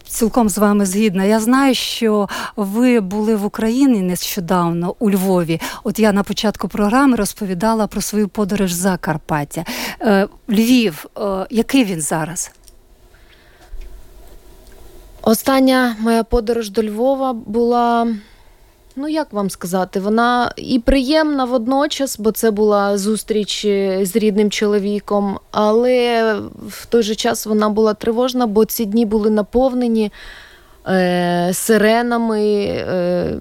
Цілком 0.09 0.49
з 0.49 0.59
вами 0.59 0.87
згідна. 0.87 1.25
Я 1.25 1.41
знаю, 1.41 1.75
що 1.75 2.29
ви 2.57 3.01
були 3.01 3.37
в 3.37 3.45
Україні 3.45 4.03
нещодавно 4.03 4.95
у 4.99 5.11
Львові. 5.11 5.61
От 5.85 5.99
я 5.99 6.13
на 6.13 6.23
початку 6.23 6.69
програми 6.69 7.17
розповідала 7.17 7.87
про 7.87 8.01
свою 8.01 8.29
подорож 8.29 8.73
за 8.73 8.97
Карпаття. 8.97 9.65
Е, 10.01 10.29
Львів, 10.49 11.07
е, 11.19 11.47
який 11.51 11.85
він 11.85 12.01
зараз? 12.01 12.51
Остання 15.23 15.97
моя 16.01 16.25
подорож 16.25 16.71
до 16.71 16.83
Львова 16.83 17.33
була 17.33 18.07
ну 18.99 19.09
як 19.09 19.33
вам 19.33 19.51
сказати, 19.51 20.01
вона 20.01 20.53
і 20.57 20.79
приємна 20.79 21.45
водночас, 21.45 22.19
бо 22.19 22.33
це 22.33 22.51
була 22.51 22.99
зустріч 22.99 23.65
е, 23.65 24.07
з 24.07 24.17
рідним 24.17 24.51
чоловіком, 24.51 25.39
але 25.51 26.35
в 26.69 26.87
той 26.87 27.03
же 27.03 27.15
час 27.15 27.47
вона 27.47 27.69
була 27.69 27.95
тривожна, 27.95 28.47
бо 28.47 28.65
ці 28.65 28.85
дні 28.85 29.07
були 29.07 29.31
наповнені 29.31 30.13
е, 30.89 31.51
сиренами. 31.55 32.55
Е, 32.67 33.35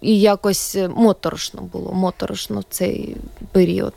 і 0.00 0.20
якось 0.20 0.76
моторошно 0.96 1.62
було, 1.62 1.92
моторошно 1.92 2.60
в 2.60 2.64
цей 2.70 3.16
період. 3.52 3.94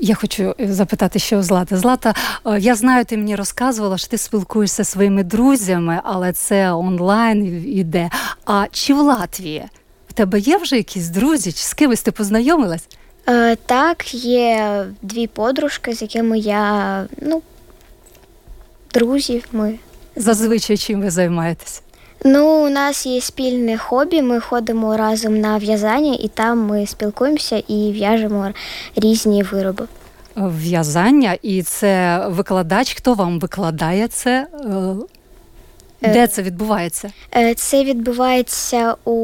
Я 0.00 0.14
хочу 0.14 0.54
запитати, 0.58 1.18
що 1.18 1.38
у 1.38 1.42
Злата. 1.42 1.76
Злата, 1.76 2.14
е, 2.46 2.58
я 2.60 2.74
знаю, 2.74 3.04
ти 3.04 3.16
мені 3.16 3.36
розказувала, 3.36 3.98
що 3.98 4.08
ти 4.08 4.18
спілкуєшся 4.18 4.84
зі 4.84 4.90
своїми 4.90 5.24
друзями, 5.24 6.00
але 6.04 6.32
це 6.32 6.72
онлайн 6.72 7.64
іде. 7.66 8.10
А 8.46 8.66
чи 8.70 8.94
в 8.94 9.00
Латвії 9.00 9.64
тебе 10.18 10.38
є 10.38 10.56
вже 10.58 10.76
якісь 10.76 11.08
друзі? 11.08 11.52
Чи 11.52 11.62
з 11.62 11.74
кимось 11.74 12.02
ти 12.02 12.12
познайомилась? 12.12 12.88
Е, 13.28 13.56
Так, 13.56 14.14
є 14.14 14.84
дві 15.02 15.26
подружки, 15.26 15.94
з 15.94 16.02
якими 16.02 16.38
я, 16.38 17.06
ну, 17.22 17.42
друзі 18.94 19.44
ми. 19.52 19.74
Зазвичай 20.16 20.76
чим 20.76 21.00
ви 21.00 21.10
займаєтесь? 21.10 21.82
Ну, 22.24 22.66
у 22.66 22.68
нас 22.68 23.06
є 23.06 23.20
спільне 23.20 23.78
хобі. 23.78 24.22
Ми 24.22 24.40
ходимо 24.40 24.96
разом 24.96 25.40
на 25.40 25.58
в'язання, 25.58 26.16
і 26.20 26.28
там 26.28 26.58
ми 26.58 26.86
спілкуємося 26.86 27.62
і 27.68 27.92
в'яжемо 27.92 28.52
різні 28.96 29.42
вироби. 29.42 29.86
В'язання, 30.36 31.36
і 31.42 31.62
це 31.62 32.22
викладач. 32.28 32.94
Хто 32.94 33.14
вам 33.14 33.40
викладає 33.40 34.08
це? 34.08 34.46
Е, 36.02 36.12
Де 36.12 36.26
це 36.26 36.42
відбувається? 36.42 37.12
Е, 37.36 37.54
це 37.54 37.84
відбувається 37.84 38.94
у 39.04 39.14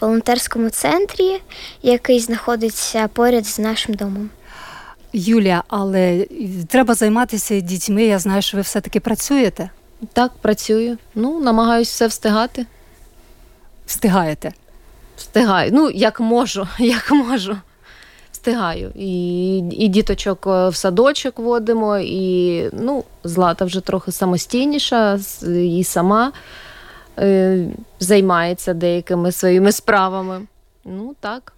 волонтерському 0.00 0.70
центрі, 0.70 1.40
який 1.82 2.20
знаходиться 2.20 3.08
поряд 3.08 3.46
з 3.46 3.58
нашим 3.58 3.94
домом. 3.94 4.30
Юлія, 5.12 5.62
але 5.68 6.26
треба 6.68 6.94
займатися 6.94 7.60
дітьми. 7.60 8.02
Я 8.04 8.18
знаю, 8.18 8.42
що 8.42 8.56
ви 8.56 8.62
все-таки 8.62 9.00
працюєте. 9.00 9.70
Так, 10.12 10.32
працюю. 10.40 10.98
Ну, 11.14 11.40
намагаюся 11.40 11.90
все 11.90 12.06
встигати. 12.06 12.66
Встигаєте? 13.86 14.52
Встигаю. 15.16 15.70
Ну, 15.74 15.90
як 15.90 16.20
можу, 16.20 16.68
як 16.78 17.10
можу 17.12 17.56
встигаю. 18.46 18.92
І 18.94 19.58
і 19.58 19.88
діточок 19.88 20.46
е, 20.46 20.68
в 20.68 20.76
садочок 20.76 21.38
водимо, 21.38 21.98
і 21.98 22.70
ну, 22.72 23.04
Злата 23.24 23.64
вже 23.64 23.80
трохи 23.80 24.12
самостійніша 24.12 25.20
і 25.46 25.84
сама 25.84 26.32
е, 27.18 27.66
займається 28.00 28.74
деякими 28.74 29.32
своїми 29.32 29.72
справами. 29.72 30.42
Ну 30.84 31.14
так. 31.20 31.52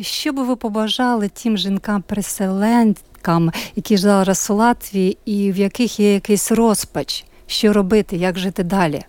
Що 0.00 0.32
би 0.32 0.44
ви 0.44 0.56
побажали 0.56 1.28
тим 1.28 1.56
жінкам-переселенкам, 1.58 3.52
які 3.76 3.96
зараз 3.96 4.50
у 4.50 4.54
Латвії, 4.54 5.18
і 5.24 5.52
в 5.52 5.56
яких 5.56 6.00
є 6.00 6.14
якийсь 6.14 6.52
розпач, 6.52 7.24
що 7.46 7.72
робити, 7.72 8.16
як 8.16 8.38
жити 8.38 8.62
далі? 8.62 9.02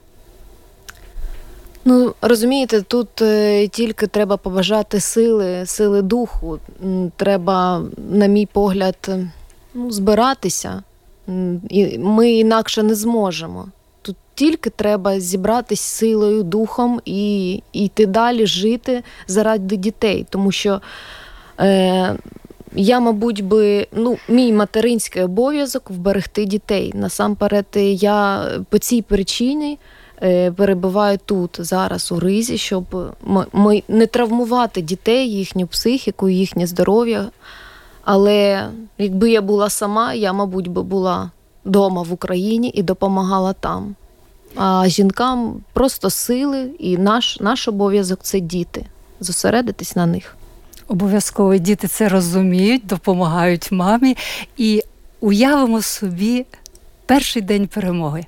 Ну 1.85 2.13
розумієте, 2.21 2.81
тут 2.81 3.21
е, 3.21 3.67
тільки 3.67 4.07
треба 4.07 4.37
побажати 4.37 4.99
сили, 4.99 5.65
сили 5.65 6.01
духу. 6.01 6.59
Треба, 7.15 7.81
на 8.11 8.25
мій 8.25 8.45
погляд, 8.45 9.09
ну, 9.73 9.91
збиратися. 9.91 10.83
Ми 11.99 12.31
інакше 12.31 12.83
не 12.83 12.95
зможемо. 12.95 13.67
Тут 14.01 14.15
тільки 14.35 14.69
треба 14.69 15.19
зібратись 15.19 15.81
силою, 15.81 16.43
духом 16.43 17.01
і, 17.05 17.51
і 17.73 17.85
йти 17.85 18.05
далі, 18.05 18.45
жити 18.45 19.03
заради 19.27 19.75
дітей. 19.75 20.25
Тому 20.29 20.51
що 20.51 20.81
е, 21.59 22.15
я, 22.75 22.99
мабуть, 22.99 23.43
би 23.43 23.87
ну, 23.91 24.17
мій 24.29 24.53
материнський 24.53 25.23
обов'язок 25.23 25.89
вберегти 25.89 26.45
дітей. 26.45 26.91
Насамперед, 26.95 27.65
я 27.75 28.47
по 28.69 28.77
цій 28.77 29.01
причині. 29.01 29.77
Е, 30.23 30.51
перебуваю 30.51 31.19
тут 31.25 31.57
зараз 31.59 32.11
у 32.11 32.19
ризі, 32.19 32.57
щоб 32.57 33.15
ми 33.53 33.83
не 33.87 34.05
травмувати 34.05 34.81
дітей, 34.81 35.31
їхню 35.31 35.67
психіку, 35.67 36.29
їхнє 36.29 36.67
здоров'я. 36.67 37.29
Але 38.03 38.69
якби 38.97 39.31
я 39.31 39.41
була 39.41 39.69
сама, 39.69 40.13
я, 40.13 40.33
мабуть, 40.33 40.67
би 40.67 40.83
була 40.83 41.31
вдома 41.65 42.01
в 42.01 42.13
Україні 42.13 42.71
і 42.75 42.83
допомагала 42.83 43.53
там. 43.53 43.95
А 44.55 44.87
жінкам 44.87 45.61
просто 45.73 46.09
сили, 46.09 46.69
і 46.79 46.97
наш, 46.97 47.39
наш 47.39 47.67
обов'язок 47.67 48.19
це 48.21 48.39
діти, 48.39 48.85
зосередитись 49.19 49.95
на 49.95 50.05
них. 50.05 50.35
Обов'язково 50.87 51.57
діти 51.57 51.87
це 51.87 52.09
розуміють, 52.09 52.85
допомагають 52.85 53.71
мамі 53.71 54.17
і 54.57 54.83
уявимо 55.21 55.81
собі 55.81 56.45
перший 57.05 57.41
день 57.41 57.67
перемоги. 57.67 58.25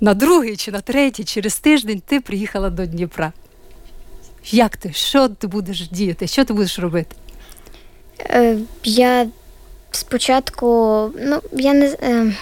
На 0.00 0.14
другий 0.14 0.56
чи 0.56 0.70
на 0.72 0.80
третій, 0.80 1.24
через 1.24 1.58
тиждень 1.58 2.02
ти 2.06 2.20
приїхала 2.20 2.70
до 2.70 2.86
Дніпра. 2.86 3.32
Як 4.50 4.76
ти? 4.76 4.92
Що 4.92 5.28
ти 5.28 5.46
будеш 5.46 5.88
діяти? 5.88 6.26
Що 6.26 6.44
ти 6.44 6.52
будеш 6.52 6.78
робити? 6.78 7.16
Е, 8.20 8.58
я 8.84 9.28
спочатку, 9.90 10.66
ну, 11.22 11.40
я 11.52 11.74
не 11.74 11.86
е, 12.02 12.32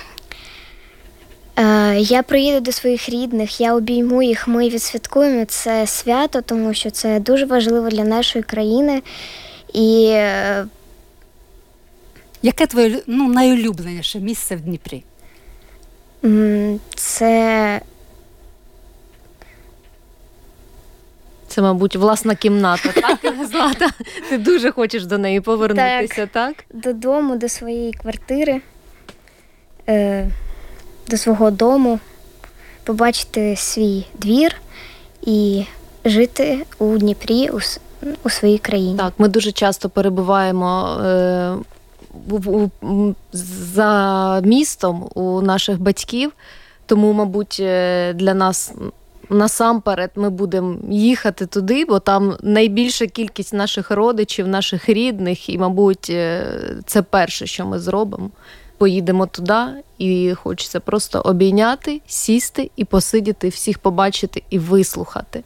е, 1.57 2.00
я 2.00 2.22
приїду 2.22 2.61
до 2.61 2.72
своїх 2.72 3.09
рідних, 3.09 3.61
я 3.61 3.74
обійму 3.74 4.22
їх, 4.22 4.48
ми 4.48 4.68
відсвяткуємо 4.68 5.44
це 5.44 5.86
свято, 5.86 6.40
тому 6.40 6.74
що 6.74 6.90
це 6.90 7.20
дуже 7.20 7.46
важливо 7.46 7.88
для 7.88 8.04
нашої 8.04 8.42
країни. 8.42 9.02
І 9.72 10.07
е, 10.11 10.66
Яке 12.42 12.66
твоє 12.66 13.02
ну, 13.07 13.28
найулюбленіше 13.28 14.20
місце 14.20 14.57
в 14.57 14.61
Дніпрі? 14.61 15.04
Це 16.95 17.81
Це, 21.57 21.62
мабуть, 21.62 21.97
власна 21.97 22.35
кімната, 22.35 22.93
так, 22.93 23.18
Злата? 23.51 23.91
Ти 24.29 24.39
дуже 24.39 24.70
хочеш 24.70 25.07
до 25.07 25.18
неї 25.18 25.41
повернутися, 25.41 26.29
так? 26.33 26.64
додому, 26.74 27.37
до 27.37 27.49
своєї 27.49 27.93
квартири, 27.93 28.61
е, 29.89 30.27
до 31.09 31.16
свого 31.16 31.51
дому, 31.51 32.01
побачити 32.85 33.57
свій 33.57 34.07
двір 34.14 34.57
і 35.22 35.64
жити 36.05 36.66
у 36.79 36.99
Дніпрі, 36.99 37.51
у, 37.51 37.59
у 38.22 38.31
своїй 38.31 38.59
країні. 38.59 38.99
Так, 38.99 39.12
ми 39.18 39.29
дуже 39.29 39.53
часто 39.53 39.89
перебуваємо 39.89 41.01
е, 41.05 41.55
за 43.33 44.41
містом 44.45 45.09
у 45.14 45.41
наших 45.41 45.81
батьків, 45.81 46.33
тому, 46.87 47.12
мабуть, 47.12 47.57
е, 47.61 48.12
для 48.12 48.35
нас. 48.35 48.73
Насамперед 49.31 50.11
ми 50.17 50.31
будемо 50.31 50.77
їхати 50.91 51.47
туди, 51.47 51.85
бо 51.85 51.99
там 51.99 52.37
найбільша 52.43 53.07
кількість 53.07 53.55
наших 53.55 53.91
родичів, 53.91 54.49
наших 54.49 54.89
рідних, 54.89 55.49
і, 55.49 55.59
мабуть, 55.59 56.11
е, 56.11 56.47
це 56.87 57.03
перше, 57.03 57.47
що 57.47 57.67
ми 57.67 57.79
зробимо. 57.79 58.31
Поїдемо 58.79 59.27
туди, 59.27 59.62
і 59.99 60.35
хочеться 60.35 60.81
просто 60.81 61.21
обійняти, 61.21 62.01
сісти 62.07 62.71
і 62.77 62.85
посидіти, 62.85 63.49
всіх 63.49 63.79
побачити 63.79 64.43
і 64.51 64.59
вислухати. 64.59 65.45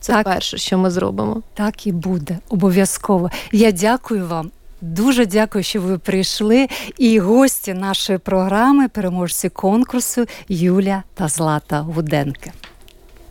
Це 0.00 0.12
Так. 0.12 0.24
перше, 0.24 0.58
що 0.58 0.78
ми 0.78 0.90
зробимо. 0.90 1.42
Так 1.54 1.86
і 1.86 1.92
буде, 1.92 2.38
обов'язково. 2.48 3.30
Я 3.52 3.72
дякую 3.72 4.26
вам. 4.26 4.50
Дуже 4.84 5.26
дякую, 5.26 5.64
що 5.64 5.80
ви 5.80 5.98
прийшли. 5.98 6.68
І 6.98 7.18
гості 7.18 7.74
нашої 7.74 8.18
програми, 8.18 8.88
переможці 8.88 9.48
конкурсу 9.48 10.26
Юля 10.48 11.02
та 11.14 11.28
Злата 11.28 11.80
Гуденки. 11.80 12.52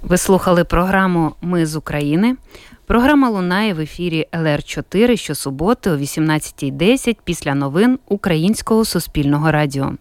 Ви 0.01 0.17
слухали 0.17 0.63
програму 0.63 1.35
Ми 1.41 1.65
з 1.65 1.75
України. 1.75 2.35
Програма 2.85 3.29
лунає 3.29 3.73
в 3.73 3.79
ефірі 3.79 4.27
ЛР 4.35 4.63
4 4.63 5.17
щосуботи 5.17 5.89
о 5.89 5.97
18.10 5.97 7.17
після 7.23 7.55
новин 7.55 7.99
Українського 8.07 8.85
суспільного 8.85 9.51
радіо. 9.51 9.93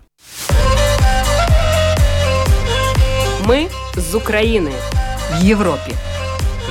Ми 3.47 3.67
з 3.97 4.15
України 4.15 4.71
в 5.31 5.43
Європі. 5.43 5.93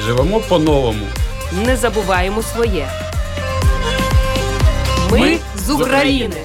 Живемо 0.01 0.41
по-новому. 0.41 1.07
Не 1.67 1.77
забуваємо 1.77 2.43
своє. 2.43 2.89
Ми, 5.11 5.21
Ми 5.21 5.39
з 5.57 5.71
України. 5.71 6.37